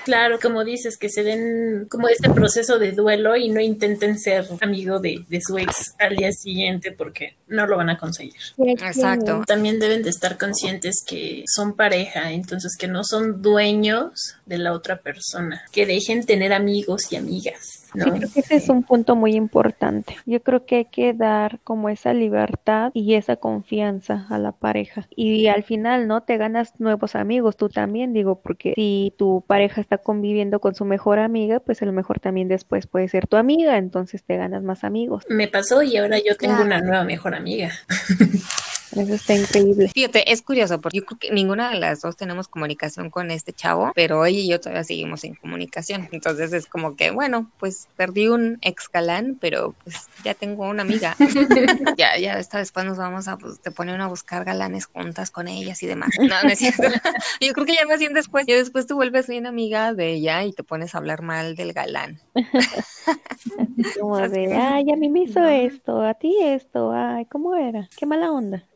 Claro, 0.04 0.38
como 0.40 0.64
dices, 0.64 0.96
que 0.96 1.08
se 1.08 1.22
den 1.22 1.86
como 1.88 2.08
este 2.08 2.30
proceso 2.30 2.78
de 2.78 2.92
duelo 2.92 3.36
y 3.36 3.48
no 3.48 3.60
intenten 3.60 4.18
ser 4.18 4.46
amigo 4.60 4.98
de, 4.98 5.24
de 5.28 5.40
su 5.40 5.58
ex 5.58 5.94
al 5.98 6.16
día 6.16 6.32
siguiente 6.32 6.92
porque 6.92 7.36
no 7.48 7.66
lo 7.66 7.76
van 7.76 7.90
a 7.90 7.98
conseguir. 7.98 8.34
Exacto. 8.58 9.42
También 9.46 9.78
deben 9.78 10.02
de 10.02 10.10
estar 10.10 10.38
conscientes 10.38 11.04
que 11.06 11.44
son 11.46 11.74
pareja, 11.74 12.32
entonces 12.32 12.76
que 12.78 12.88
no 12.88 13.04
son 13.04 13.42
dueños 13.42 14.36
de 14.50 14.58
la 14.58 14.72
otra 14.74 14.96
persona, 15.00 15.62
que 15.72 15.86
dejen 15.86 16.26
tener 16.26 16.52
amigos 16.52 17.10
y 17.12 17.16
amigas. 17.16 17.86
¿no? 17.94 18.04
Sí, 18.04 18.10
creo 18.10 18.28
que 18.34 18.40
ese 18.40 18.56
es 18.56 18.68
un 18.68 18.82
punto 18.82 19.16
muy 19.16 19.34
importante. 19.34 20.16
Yo 20.26 20.42
creo 20.42 20.66
que 20.66 20.76
hay 20.76 20.84
que 20.86 21.12
dar 21.14 21.58
como 21.64 21.88
esa 21.88 22.12
libertad 22.12 22.90
y 22.94 23.14
esa 23.14 23.36
confianza 23.36 24.26
a 24.28 24.38
la 24.38 24.52
pareja. 24.52 25.06
Y 25.16 25.46
al 25.48 25.62
final, 25.64 26.06
¿no? 26.08 26.22
Te 26.22 26.36
ganas 26.36 26.78
nuevos 26.78 27.14
amigos, 27.14 27.56
tú 27.56 27.68
también, 27.68 28.12
digo, 28.12 28.40
porque 28.42 28.72
si 28.76 29.12
tu 29.16 29.42
pareja 29.46 29.80
está 29.80 29.98
conviviendo 29.98 30.60
con 30.60 30.74
su 30.74 30.84
mejor 30.84 31.18
amiga, 31.20 31.60
pues 31.60 31.80
a 31.82 31.86
lo 31.86 31.92
mejor 31.92 32.20
también 32.20 32.48
después 32.48 32.86
puede 32.86 33.08
ser 33.08 33.26
tu 33.26 33.36
amiga, 33.36 33.76
entonces 33.78 34.22
te 34.24 34.36
ganas 34.36 34.62
más 34.62 34.84
amigos. 34.84 35.24
Me 35.28 35.48
pasó 35.48 35.82
y 35.82 35.96
ahora 35.96 36.18
yo 36.18 36.36
tengo 36.36 36.54
Claro. 36.54 36.64
una 36.66 36.80
nueva 36.80 37.04
mejor 37.04 37.34
amiga. 37.34 37.70
Eso 39.00 39.14
está 39.14 39.34
increíble. 39.34 39.88
Fíjate, 39.88 40.30
es 40.30 40.42
curioso 40.42 40.80
porque 40.80 40.98
yo 40.98 41.04
creo 41.06 41.18
que 41.18 41.30
ninguna 41.30 41.70
de 41.70 41.78
las 41.78 42.02
dos 42.02 42.16
tenemos 42.16 42.48
comunicación 42.48 43.10
con 43.10 43.30
este 43.30 43.52
chavo, 43.52 43.92
pero 43.94 44.24
ella 44.26 44.38
y 44.38 44.48
yo 44.48 44.60
todavía 44.60 44.84
seguimos 44.84 45.24
en 45.24 45.34
comunicación. 45.34 46.08
Entonces 46.12 46.52
es 46.52 46.66
como 46.66 46.96
que, 46.96 47.10
bueno, 47.10 47.50
pues 47.58 47.88
perdí 47.96 48.28
un 48.28 48.58
ex 48.62 48.88
galán, 48.92 49.38
pero 49.40 49.74
pues 49.84 50.08
ya 50.24 50.34
tengo 50.34 50.68
una 50.68 50.82
amiga. 50.82 51.16
ya, 51.96 52.18
ya 52.18 52.38
esta 52.38 52.58
después 52.58 52.84
nos 52.84 52.98
vamos 52.98 53.28
a, 53.28 53.36
pues, 53.36 53.60
te 53.60 53.70
ponen 53.70 54.00
a 54.00 54.08
buscar 54.08 54.44
galanes 54.44 54.86
juntas 54.86 55.30
con 55.30 55.48
ellas 55.48 55.82
y 55.82 55.86
demás. 55.86 56.10
No, 56.18 56.42
no 56.42 56.48
es 56.48 56.58
cierto. 56.58 56.82
yo 57.40 57.52
creo 57.52 57.66
que 57.66 57.74
ya 57.74 57.86
más 57.86 57.98
bien 57.98 58.12
después, 58.12 58.46
ya 58.46 58.56
después 58.56 58.86
tú 58.86 58.96
vuelves 58.96 59.26
bien 59.26 59.46
amiga 59.46 59.94
de 59.94 60.12
ella 60.12 60.44
y 60.44 60.52
te 60.52 60.62
pones 60.62 60.94
a 60.94 60.98
hablar 60.98 61.22
mal 61.22 61.56
del 61.56 61.72
galán. 61.72 62.20
Como 64.00 64.18
de, 64.28 64.54
ay, 64.54 64.90
a 64.90 64.96
mí 64.96 65.08
me 65.08 65.22
hizo 65.22 65.44
esto, 65.44 66.02
a 66.02 66.14
ti 66.14 66.36
esto, 66.40 66.92
ay, 66.92 67.24
¿cómo 67.26 67.56
era? 67.56 67.88
Qué 67.96 68.06
mala 68.06 68.30
onda. 68.30 68.66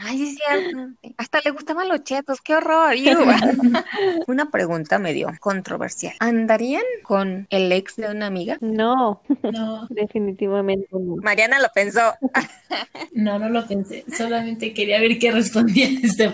Ay, 0.00 0.22
es 0.22 0.36
cierto. 0.36 0.94
Hasta 1.18 1.40
le 1.44 1.50
gustaban 1.50 1.88
los 1.88 2.02
chetos, 2.04 2.40
qué 2.40 2.54
horror. 2.54 2.94
Una 4.26 4.50
pregunta 4.50 4.98
medio 4.98 5.28
controversial. 5.40 6.14
¿Andarían 6.20 6.82
con 7.02 7.46
el 7.50 7.70
ex 7.72 7.96
de 7.96 8.08
una 8.10 8.26
amiga? 8.26 8.58
No, 8.60 9.22
No, 9.42 9.86
definitivamente 9.90 10.88
no. 10.92 11.16
Mariana 11.22 11.60
lo 11.60 11.68
pensó. 11.74 12.00
no, 13.12 13.38
no 13.38 13.48
lo 13.48 13.66
pensé. 13.66 14.04
Solamente 14.16 14.72
quería 14.74 15.00
ver 15.00 15.18
qué 15.18 15.30
respondía 15.30 15.88
este. 16.02 16.30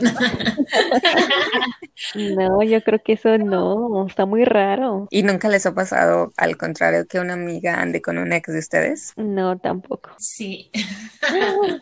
No, 2.15 2.63
yo 2.63 2.83
creo 2.83 3.01
que 3.03 3.15
eso 3.15 3.37
no, 3.39 4.07
está 4.07 4.25
muy 4.27 4.45
raro. 4.45 5.09
¿Y 5.11 5.23
nunca 5.23 5.49
les 5.49 5.67
ha 5.67 5.75
pasado 5.75 6.33
al 6.37 6.57
contrario 6.57 7.07
que 7.07 7.19
una 7.19 7.35
amiga 7.35 7.81
ande 7.81 8.01
con 8.01 8.19
un 8.19 8.33
ex 8.33 8.53
de 8.53 8.59
ustedes? 8.59 9.13
No, 9.17 9.59
tampoco. 9.59 10.11
Sí. 10.19 10.71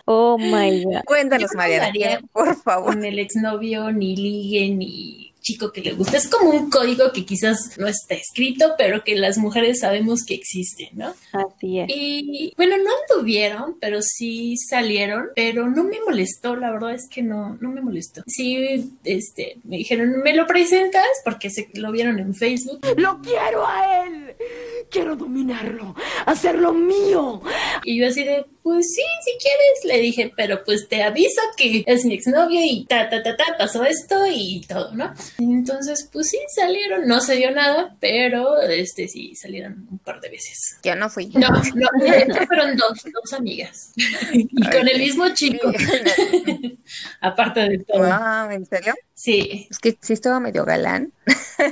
Oh 0.06 0.38
my 0.38 0.85
God. 0.85 1.02
Cuéntanos, 1.38 1.51
no 1.53 1.59
Mariana, 1.59 2.20
por 2.33 2.57
favor. 2.62 2.94
Con 2.94 3.05
el 3.05 3.18
exnovio, 3.18 3.90
ni 3.92 4.16
ligue, 4.16 4.70
ni 4.70 5.27
chico 5.46 5.70
que 5.72 5.81
le 5.81 5.92
gusta. 5.92 6.16
Es 6.16 6.27
como 6.27 6.51
un 6.51 6.70
código 6.70 7.12
que 7.12 7.25
quizás 7.25 7.79
no 7.79 7.87
está 7.87 8.14
escrito, 8.14 8.75
pero 8.77 9.05
que 9.05 9.14
las 9.14 9.38
mujeres 9.38 9.79
sabemos 9.81 10.25
que 10.27 10.35
existe, 10.35 10.90
¿no? 10.92 11.14
Así 11.33 11.79
es. 11.79 11.88
Y 11.88 12.53
bueno, 12.57 12.77
no 12.79 12.90
anduvieron, 13.03 13.77
pero 13.81 14.03
sí 14.03 14.57
salieron, 14.57 15.29
pero 15.37 15.68
no 15.68 15.85
me 15.85 16.01
molestó, 16.05 16.57
la 16.57 16.72
verdad 16.72 16.94
es 16.94 17.09
que 17.09 17.22
no, 17.22 17.57
no 17.61 17.70
me 17.70 17.81
molestó. 17.81 18.25
Sí, 18.27 18.90
este, 19.05 19.59
me 19.62 19.77
dijeron, 19.77 20.20
¿me 20.25 20.35
lo 20.35 20.49
presentas? 20.49 21.07
Porque 21.25 21.49
se 21.49 21.68
lo 21.75 21.92
vieron 21.92 22.18
en 22.18 22.35
Facebook. 22.35 22.81
¡Lo 22.96 23.20
quiero 23.20 23.64
a 23.64 24.05
él! 24.05 24.35
Quiero 24.90 25.14
dominarlo, 25.14 25.94
hacerlo 26.27 26.72
mío. 26.72 27.40
Y 27.85 27.99
yo 27.99 28.09
así 28.09 28.25
de, 28.25 28.46
pues 28.66 28.92
sí, 28.92 29.02
si 29.24 29.31
quieres, 29.38 29.85
le 29.85 30.00
dije, 30.00 30.33
pero 30.37 30.64
pues 30.64 30.88
te 30.88 31.00
aviso 31.00 31.40
que 31.57 31.85
es 31.87 32.05
mi 32.05 32.14
exnovio 32.14 32.59
y 32.64 32.85
ta, 32.85 33.09
ta, 33.09 33.22
ta, 33.22 33.37
ta, 33.37 33.44
pasó 33.57 33.85
esto 33.85 34.26
y 34.29 34.61
todo, 34.66 34.92
¿no? 34.92 35.14
Entonces, 35.38 36.11
pues 36.12 36.31
sí, 36.31 36.38
salieron, 36.52 37.07
no 37.07 37.20
se 37.20 37.37
dio 37.37 37.52
nada, 37.52 37.94
pero 38.00 38.61
este 38.62 39.07
sí, 39.07 39.37
salieron 39.37 39.87
un 39.88 40.00
par 40.00 40.20
de 40.20 40.31
veces. 40.31 40.79
Yo 40.83 40.96
no 40.96 41.09
fui. 41.09 41.26
No, 41.26 41.48
no, 41.48 42.46
fueron 42.48 42.76
dos, 42.76 43.05
dos 43.05 43.33
amigas. 43.35 43.92
y 44.33 44.48
con 44.48 44.88
el 44.88 44.98
mismo 44.98 45.29
chico, 45.29 45.70
aparte 47.20 47.61
de 47.61 47.79
todo. 47.85 47.98
Wow, 47.98 48.50
¿en 48.50 48.66
serio? 48.66 48.94
Sí, 49.14 49.68
Es 49.70 49.79
que 49.79 49.96
sí 50.00 50.12
estaba 50.12 50.40
medio 50.40 50.64
galán. 50.64 51.12
pues 51.57 51.70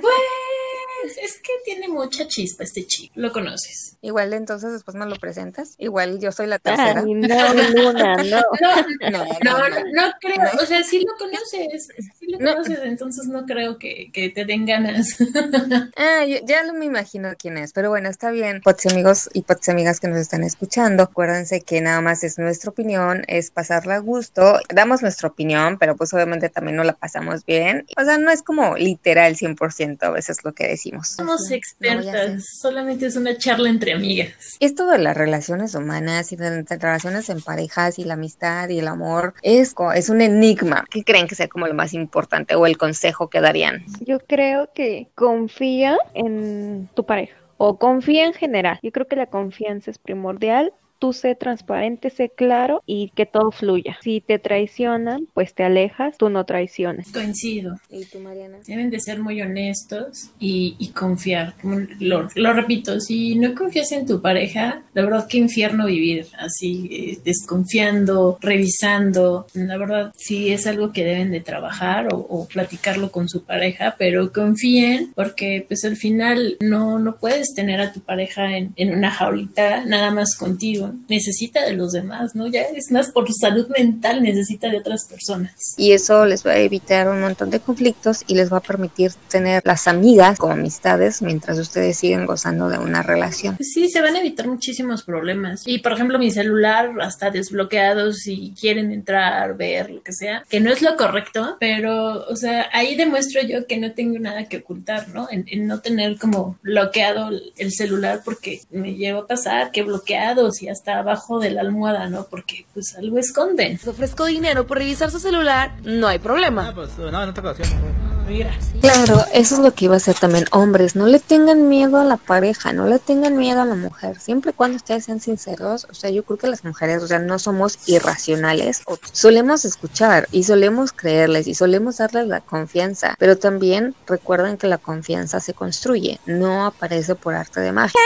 es 1.07 1.35
que 1.39 1.53
tiene 1.65 1.89
mucha 1.89 2.27
chispa 2.27 2.65
este 2.65 2.87
chico, 2.87 3.13
lo 3.17 3.33
conoces. 3.33 3.97
Igual 4.03 4.33
entonces 4.35 4.73
después 4.73 4.97
me 4.97 5.07
lo 5.07 5.17
presentas. 5.17 5.75
Igual 5.79 6.21
yo 6.21 6.33
soy 6.33 6.47
la 6.47 6.59
tercera. 6.59 7.03
Ay, 7.07 7.15
no, 7.15 7.55
Luna, 7.75 8.17
no. 8.25 8.25
No, 8.61 9.11
No, 9.11 9.25
No, 9.43 9.59
no, 9.59 9.69
no, 9.69 9.77
no 9.93 10.13
creo, 10.21 10.37
o 10.63 10.67
sea, 10.67 10.83
sí 10.83 11.01
lo 11.01 11.13
conoces, 11.19 11.89
sí 12.19 12.27
lo 12.29 12.39
No. 12.39 12.53
conoces, 12.55 12.79
entonces 12.85 13.27
no 13.27 13.45
creo 13.47 13.79
que, 13.79 14.11
que 14.13 14.31
te 14.31 14.45
den 14.45 14.67
ganas. 14.67 15.17
Ah, 15.97 16.25
yo- 16.25 16.39
ya 16.45 16.63
me 16.73 16.85
imagino 16.87 17.31
quién 17.39 17.57
es, 17.59 17.73
pero 17.73 17.89
bueno, 17.91 18.09
está 18.09 18.31
bien. 18.31 18.61
Pots 18.63 18.87
amigos 18.87 19.29
y 19.33 19.43
pots 19.43 19.69
amigas 19.69 20.01
que 20.01 20.09
nos 20.09 20.19
están 20.19 20.43
escuchando, 20.45 21.03
acuérdense 21.03 21.61
que 21.61 21.81
nada 21.81 22.01
más 22.01 22.25
es 22.25 22.39
nuestra 22.39 22.71
opinión, 22.71 23.25
es 23.29 23.51
pasarla 23.51 23.97
a 23.97 23.99
gusto. 23.99 24.61
Damos 24.73 25.03
nuestra 25.03 25.29
opinión, 25.29 25.79
pero 25.79 25.97
pues 25.97 26.13
obviamente 26.15 26.49
también 26.49 26.77
no 26.77 26.85
la 26.85 26.95
pasamos 26.95 27.45
bien. 27.45 27.87
O 27.97 28.05
sea, 28.05 28.19
no 28.19 28.31
es 28.31 28.43
como 28.43 28.77
literal 28.77 29.37
100% 29.37 30.03
a 30.03 30.11
veces 30.11 30.45
lo 30.45 30.53
que 30.53 30.67
decimos. 30.67 30.94
Somos 31.03 31.49
No, 31.49 31.57
expertas, 31.57 32.45
solamente 32.61 33.07
es 33.07 33.17
una 33.17 33.37
charla 33.37 33.69
entre 33.69 33.93
amigas. 33.93 34.57
Esto 34.61 34.87
de 34.87 34.99
las 34.99 35.17
relaciones 35.17 35.75
humanas 35.75 36.33
y 36.33 36.37
de 36.37 36.63
las 36.63 36.81
relaciones 36.81 37.29
en 37.29 37.41
parejas 37.41 37.99
y 37.99 38.05
la 38.05 38.15
amistad 38.15 38.69
y 38.69 38.79
el 38.79 38.89
amor 38.89 39.35
es, 39.43 39.75
es 39.95 40.09
un 40.09 40.21
enigma. 40.21 40.85
¿Qué 40.91 41.03
creen 41.03 41.27
que 41.27 41.35
sea 41.35 41.49
como 41.49 41.67
lo 41.67 41.75
más 41.75 41.95
importante 41.95 42.55
o 42.55 42.67
el 42.67 42.79
consejo 42.79 43.29
que 43.29 43.41
darían? 43.41 43.85
Yo 44.01 44.21
creo 44.21 44.71
que 44.75 45.09
confía 45.15 45.97
en 46.15 46.89
tu 46.95 47.05
pareja 47.05 47.37
o 47.57 47.79
confía 47.79 48.27
en 48.27 48.35
general. 48.35 48.79
Yo 48.83 48.93
creo 48.93 49.07
que 49.07 49.17
la 49.17 49.27
confianza 49.27 49.91
es 49.91 49.99
primordial. 49.99 50.73
Tú 51.05 51.13
sé 51.13 51.35
transparente, 51.35 52.09
sé 52.09 52.31
claro 52.31 52.83
y 52.87 53.13
que 53.15 53.27
todo 53.27 53.51
fluya. 53.51 53.99
Si 54.01 54.23
te 54.23 54.39
traicionan, 54.39 55.29
pues 55.35 55.53
te 55.53 55.63
alejas, 55.63 56.17
tú 56.17 56.31
no 56.31 56.47
traiciones. 56.47 57.13
Coincido. 57.13 57.79
¿Y 57.91 58.07
tú, 58.07 58.21
Mariana? 58.21 58.61
Deben 58.67 58.89
de 58.89 58.99
ser 59.01 59.21
muy 59.21 59.43
honestos 59.43 60.31
y, 60.41 60.77
y 60.79 60.93
confiar. 60.93 61.53
Lo, 62.01 62.31
lo 62.35 62.53
repito, 62.55 63.01
si 63.01 63.35
no 63.35 63.55
confías 63.55 63.93
en 63.93 64.07
tu 64.07 64.23
pareja, 64.23 64.81
la 64.95 65.03
verdad 65.03 65.29
que 65.29 65.37
infierno 65.37 65.85
vivir 65.85 66.27
así, 66.39 66.89
eh, 66.91 67.19
desconfiando, 67.23 68.39
revisando. 68.41 69.47
La 69.53 69.77
verdad 69.77 70.11
sí 70.17 70.55
es 70.55 70.67
algo 70.67 70.91
que 70.91 71.05
deben 71.05 71.33
de 71.33 71.41
trabajar 71.43 72.15
o, 72.15 72.17
o 72.17 72.49
platicarlo 72.49 73.11
con 73.11 73.29
su 73.29 73.45
pareja, 73.45 73.95
pero 73.99 74.33
confíen 74.33 75.13
porque 75.15 75.67
pues 75.69 75.85
al 75.85 75.97
final 75.97 76.57
no, 76.61 76.99
no 76.99 77.17
puedes 77.17 77.53
tener 77.55 77.83
a 77.83 77.93
tu 77.93 78.01
pareja 78.01 78.57
en, 78.57 78.73
en 78.77 78.97
una 78.97 79.11
jaulita 79.11 79.85
nada 79.85 80.11
más 80.11 80.35
contigo. 80.35 80.94
Necesita 81.09 81.65
de 81.65 81.73
los 81.75 81.93
demás, 81.93 82.35
¿no? 82.35 82.47
Ya 82.47 82.63
es 82.63 82.91
más 82.91 83.11
por 83.11 83.31
salud 83.33 83.69
mental, 83.77 84.23
necesita 84.23 84.69
de 84.69 84.79
otras 84.79 85.07
personas. 85.09 85.75
Y 85.77 85.93
eso 85.93 86.27
les 86.27 86.45
va 86.47 86.53
a 86.53 86.59
evitar 86.59 87.09
un 87.09 87.21
montón 87.21 87.51
de 87.51 87.61
conflictos 87.61 88.23
y 88.27 88.35
les 88.35 88.53
va 88.53 88.59
a 88.59 88.63
permitir 88.63 89.13
tener 89.31 89.63
las 89.65 89.87
amigas 89.89 90.39
como 90.39 90.53
amistades 90.55 91.23
mientras 91.23 91.59
ustedes 91.59 91.97
siguen 91.99 92.27
gozando 92.27 92.69
de 92.69 92.79
una 92.79 93.03
relación. 93.03 93.57
Sí, 93.61 93.89
se 93.89 94.01
van 94.01 94.17
a 94.17 94.21
evitar 94.21 94.47
muchísimos 94.49 95.03
problemas. 95.03 95.63
Y 95.67 95.79
por 95.79 95.93
ejemplo, 95.93 96.19
mi 96.19 96.31
celular 96.31 96.91
hasta 97.01 97.31
desbloqueado 97.31 98.13
si 98.13 98.55
quieren 98.61 98.93
entrar, 98.93 99.57
ver, 99.57 99.91
lo 99.91 100.03
que 100.03 100.13
sea, 100.13 100.45
que 100.49 100.61
no 100.61 100.71
es 100.71 100.83
lo 100.83 100.97
correcto, 100.97 101.57
pero, 101.61 102.25
o 102.27 102.37
sea, 102.37 102.69
ahí 102.73 102.95
demuestro 102.97 103.43
yo 103.43 103.67
que 103.67 103.77
no 103.79 103.93
tengo 103.93 104.19
nada 104.19 104.45
que 104.49 104.59
ocultar, 104.59 105.09
¿no? 105.09 105.29
En, 105.31 105.45
en 105.49 105.67
no 105.67 105.81
tener 105.81 106.19
como 106.19 106.59
bloqueado 106.63 107.29
el- 107.29 107.53
el 107.57 107.73
celular 107.73 108.21
porque 108.25 108.61
me 108.71 108.95
llevo 108.95 109.21
a 109.21 109.27
pasar 109.27 109.71
que 109.71 109.83
bloqueados 109.83 110.63
y 110.63 110.69
hasta 110.69 110.84
abajo 110.93 111.39
de 111.39 111.51
la 111.51 111.63
almohada, 111.63 112.09
¿no? 112.09 112.25
Porque 112.25 112.67
pues 112.75 112.97
algo 112.97 113.19
esconden. 113.19 113.73
Les 113.73 113.89
ofrezco 113.89 114.25
dinero 114.25 114.67
por 114.67 114.79
revisar 114.79 115.11
su 115.11 115.19
celular, 115.19 115.73
no 115.83 116.07
hay 116.07 116.19
problema. 116.19 116.73
pues 116.75 116.97
no, 116.99 117.09
en 117.09 117.29
otra 117.29 117.51
ocasión. 117.51 118.15
Mira. 118.29 118.55
Claro, 118.81 119.23
eso 119.33 119.57
es 119.57 119.61
lo 119.61 119.75
que 119.75 119.87
iba 119.87 119.95
a 119.95 119.97
hacer 119.99 120.17
también 120.17 120.47
hombres. 120.51 120.97
No 120.97 121.07
le 121.07 121.21
tengan 121.21 121.69
miedo 121.69 121.99
a 121.99 122.05
la 122.05 122.17
pareja, 122.17 122.73
no 122.73 122.87
le 122.87 122.99
tengan 122.99 123.37
miedo 123.37 123.61
a 123.61 123.65
la 123.67 123.75
mujer. 123.75 124.19
Siempre 124.19 124.53
y 124.53 124.55
cuando 124.55 124.77
ustedes 124.77 125.05
sean 125.05 125.21
sinceros, 125.21 125.87
o 125.91 125.95
sea, 125.95 126.11
yo 126.11 126.25
creo 126.25 126.39
que 126.39 126.47
las 126.47 126.65
mujeres, 126.65 127.03
o 127.03 127.07
sea, 127.07 127.19
no 127.19 127.39
somos 127.39 127.79
irracionales. 127.87 128.83
O 128.87 128.99
solemos 129.13 129.65
escuchar 129.65 130.29
y 130.33 130.45
solemos 130.45 130.93
creerles 130.93 131.47
y 131.47 131.55
solemos 131.55 131.99
darles 131.99 132.27
la 132.27 132.41
confianza. 132.41 133.15
Pero 133.19 133.37
también 133.37 133.95
recuerden 134.07 134.57
que 134.57 134.69
la 134.69 134.79
confianza 134.79 135.41
se 135.41 135.53
construye, 135.53 136.19
no 136.27 136.65
aparece 136.65 137.15
por 137.15 137.35
arte 137.35 137.61
de 137.61 137.73
magia. 137.73 138.01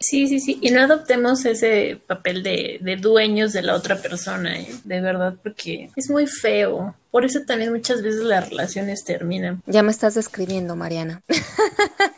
Sí, 0.00 0.26
sí, 0.28 0.40
sí. 0.40 0.58
Y 0.60 0.70
no 0.70 0.80
adoptemos 0.82 1.44
ese 1.44 1.98
papel 2.06 2.42
de, 2.42 2.78
de 2.80 2.96
dueños 2.96 3.52
de 3.52 3.62
la 3.62 3.74
otra 3.74 3.96
persona, 3.96 4.58
¿eh? 4.58 4.68
De 4.84 5.00
verdad, 5.00 5.34
porque 5.42 5.90
es 5.96 6.10
muy 6.10 6.26
feo. 6.26 6.94
Por 7.10 7.24
eso 7.24 7.40
también 7.46 7.72
muchas 7.72 8.02
veces 8.02 8.22
las 8.22 8.50
relaciones 8.50 9.04
terminan. 9.04 9.62
Ya 9.66 9.82
me 9.82 9.90
estás 9.90 10.14
describiendo, 10.14 10.76
Mariana. 10.76 11.22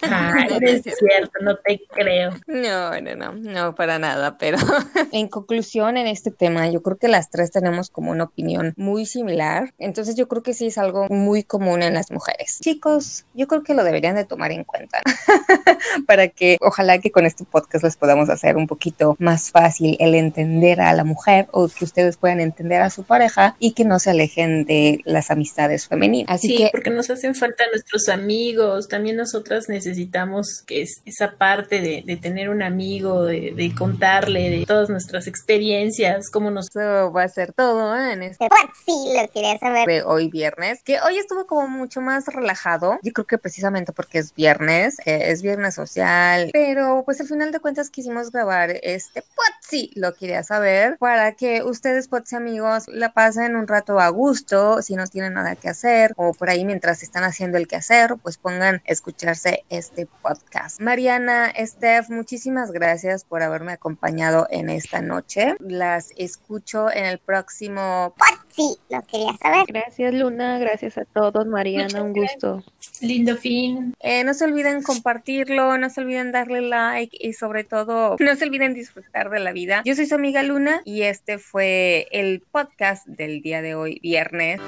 Ay, 0.03 0.59
no 0.61 0.68
es 0.68 0.83
cierto, 0.83 1.38
no 1.40 1.57
te 1.57 1.81
creo. 1.90 2.33
No, 2.46 3.01
no, 3.01 3.14
no, 3.14 3.33
no, 3.33 3.74
para 3.74 3.98
nada, 3.98 4.38
pero 4.38 4.59
en 5.12 5.29
conclusión 5.29 5.96
en 5.96 6.07
este 6.07 6.31
tema, 6.31 6.68
yo 6.68 6.83
creo 6.83 6.96
que 6.96 7.09
las 7.09 7.31
tres 7.31 7.51
tenemos 7.51 7.90
como 7.90 8.11
una 8.11 8.24
opinión 8.24 8.74
muy 8.77 9.07
similar, 9.07 9.74
entonces 9.79 10.16
yo 10.16 10.29
creo 10.29 10.42
que 10.42 10.55
sí 10.55 10.66
es 10.66 10.79
algo 10.79 11.07
muy 11.09 11.42
común 11.42 11.83
en 11.83 11.94
las 11.94 12.11
mujeres. 12.11 12.59
Chicos, 12.61 13.24
yo 13.35 13.46
creo 13.46 13.62
que 13.62 13.74
lo 13.74 13.85
deberían 13.85 14.16
de 14.16 14.24
tomar 14.24 14.53
en 14.53 14.64
cuenta 14.64 15.01
para 16.07 16.29
que 16.29 16.57
ojalá 16.61 16.98
que 16.98 17.11
con 17.11 17.27
este 17.27 17.44
podcast 17.44 17.85
les 17.85 17.96
podamos 17.96 18.31
hacer 18.31 18.57
un 18.57 18.66
poquito 18.66 19.16
más 19.18 19.51
fácil 19.51 19.96
el 20.01 20.14
entender 20.14 20.81
a 20.81 20.92
la 20.92 21.05
mujer 21.05 21.48
o 21.53 21.68
que 21.68 21.85
ustedes 21.85 22.16
puedan 22.16 22.40
entender 22.40 22.83
a 22.83 22.90
su 22.90 23.05
pareja 23.05 23.57
y 23.59 23.72
que 23.72 23.85
no 23.85 23.98
se 23.98 24.11
alejen 24.11 24.64
de 24.64 24.78
las 25.05 25.31
amistades 25.31 25.87
femeninas. 25.88 26.35
Así 26.35 26.49
sí, 26.49 26.57
que 26.57 26.69
porque 26.73 26.91
nos 26.91 27.11
hacen 27.11 27.35
falta 27.35 27.64
nuestros 27.71 28.09
amigos. 28.09 28.88
También 28.88 29.17
nosotras 29.17 29.69
necesitamos 29.69 30.62
que 30.67 30.83
es 30.83 31.03
esa 31.05 31.37
parte 31.37 31.81
de, 31.81 32.03
de 32.05 32.17
tener 32.17 32.49
un 32.49 32.62
amigo, 32.62 33.25
de, 33.25 33.53
de 33.55 33.75
contarle 33.75 34.51
de 34.51 34.67
todas 34.67 34.88
nuestras 34.88 35.27
experiencias, 35.27 36.31
cómo 36.31 36.51
nos... 36.51 36.69
Eso 36.69 37.12
va 37.12 37.23
a 37.23 37.29
ser 37.29 37.53
todo 37.53 37.97
¿eh? 37.97 38.12
en 38.12 38.23
este 38.23 38.49
Sí, 38.85 39.12
lo 39.14 39.29
quería 39.29 39.59
saber. 39.59 39.87
de 39.87 40.03
hoy 40.03 40.29
viernes, 40.29 40.83
que 40.83 41.01
hoy 41.01 41.17
estuvo 41.19 41.47
como 41.47 41.69
mucho 41.69 42.01
más 42.01 42.27
relajado. 42.27 42.99
Yo 43.03 43.12
creo 43.12 43.27
que 43.27 43.38
precisamente 43.38 43.93
porque 43.93 44.19
es 44.19 44.35
viernes, 44.35 44.99
eh, 45.05 45.31
es 45.31 45.43
viernes 45.43 45.75
social, 45.75 46.51
pero 46.53 47.03
pues 47.05 47.21
al 47.21 47.27
final 47.27 47.53
de 47.53 47.61
cuentas 47.61 47.91
quisimos 47.91 48.31
grabar 48.31 48.71
este 48.83 49.23
Potsi, 49.23 49.91
lo 49.95 50.14
quería 50.14 50.43
saber, 50.43 50.97
para 50.99 51.33
que 51.33 51.62
ustedes, 51.62 52.09
Potsi 52.09 52.37
amigos, 52.37 52.85
la 52.88 53.12
pasen 53.12 53.57
un 53.57 53.67
rato 53.67 53.99
a 54.01 54.09
gusto, 54.09 54.67
si 54.83 54.96
no 54.96 55.07
tienen 55.07 55.35
nada 55.35 55.57
que 55.57 55.68
hacer, 55.68 56.12
o 56.16 56.33
por 56.33 56.50
ahí 56.50 56.64
mientras 56.64 57.02
están 57.02 57.24
haciendo 57.24 57.59
el 57.59 57.66
quehacer, 57.66 58.16
pues 58.22 58.38
pongan 58.38 58.83
escucharse 58.85 59.64
este 59.68 60.07
podcast. 60.07 60.81
Mariana, 60.81 61.52
Steph, 61.59 62.11
muchísimas 62.11 62.70
gracias 62.70 63.24
por 63.24 63.42
haberme 63.42 63.72
acompañado 63.72 64.46
en 64.50 64.70
esta 64.70 65.00
noche. 65.00 65.57
Las 65.61 66.11
escucho 66.16 66.90
en 66.90 67.04
el 67.04 67.18
próximo 67.18 68.14
Sí, 68.51 68.77
lo 68.91 69.03
quería 69.03 69.33
saber. 69.37 69.65
Gracias, 69.69 70.15
Luna. 70.15 70.59
Gracias 70.59 70.99
a 70.99 71.05
todos, 71.05 71.47
Mariana. 71.47 72.03
Un 72.03 72.13
gusto. 72.13 72.65
Lindo 73.01 73.37
fin. 73.37 73.95
Eh, 74.01 74.25
no 74.25 74.35
se 74.35 74.45
olviden 74.45 74.83
compartirlo, 74.83 75.79
no 75.79 75.91
se 75.91 76.01
olviden 76.01 76.33
darle 76.33 76.61
like 76.63 77.17
y 77.21 77.33
sobre 77.33 77.65
todo 77.65 78.17
no 78.19 78.37
se 78.37 78.45
olviden 78.45 78.75
disfrutar 78.75 79.31
de 79.31 79.41
la 79.41 79.53
vida. 79.53 79.83
Yo 79.85 79.95
soy 79.95 80.07
su 80.07 80.15
amiga 80.15 80.43
Luna 80.43 80.83
y 80.85 81.03
este 81.03 81.39
fue 81.39 82.09
el 82.11 82.41
podcast 82.41 83.07
del 83.07 83.41
día 83.41 83.63
de 83.63 83.75
hoy, 83.75 84.01
viernes. 84.03 84.61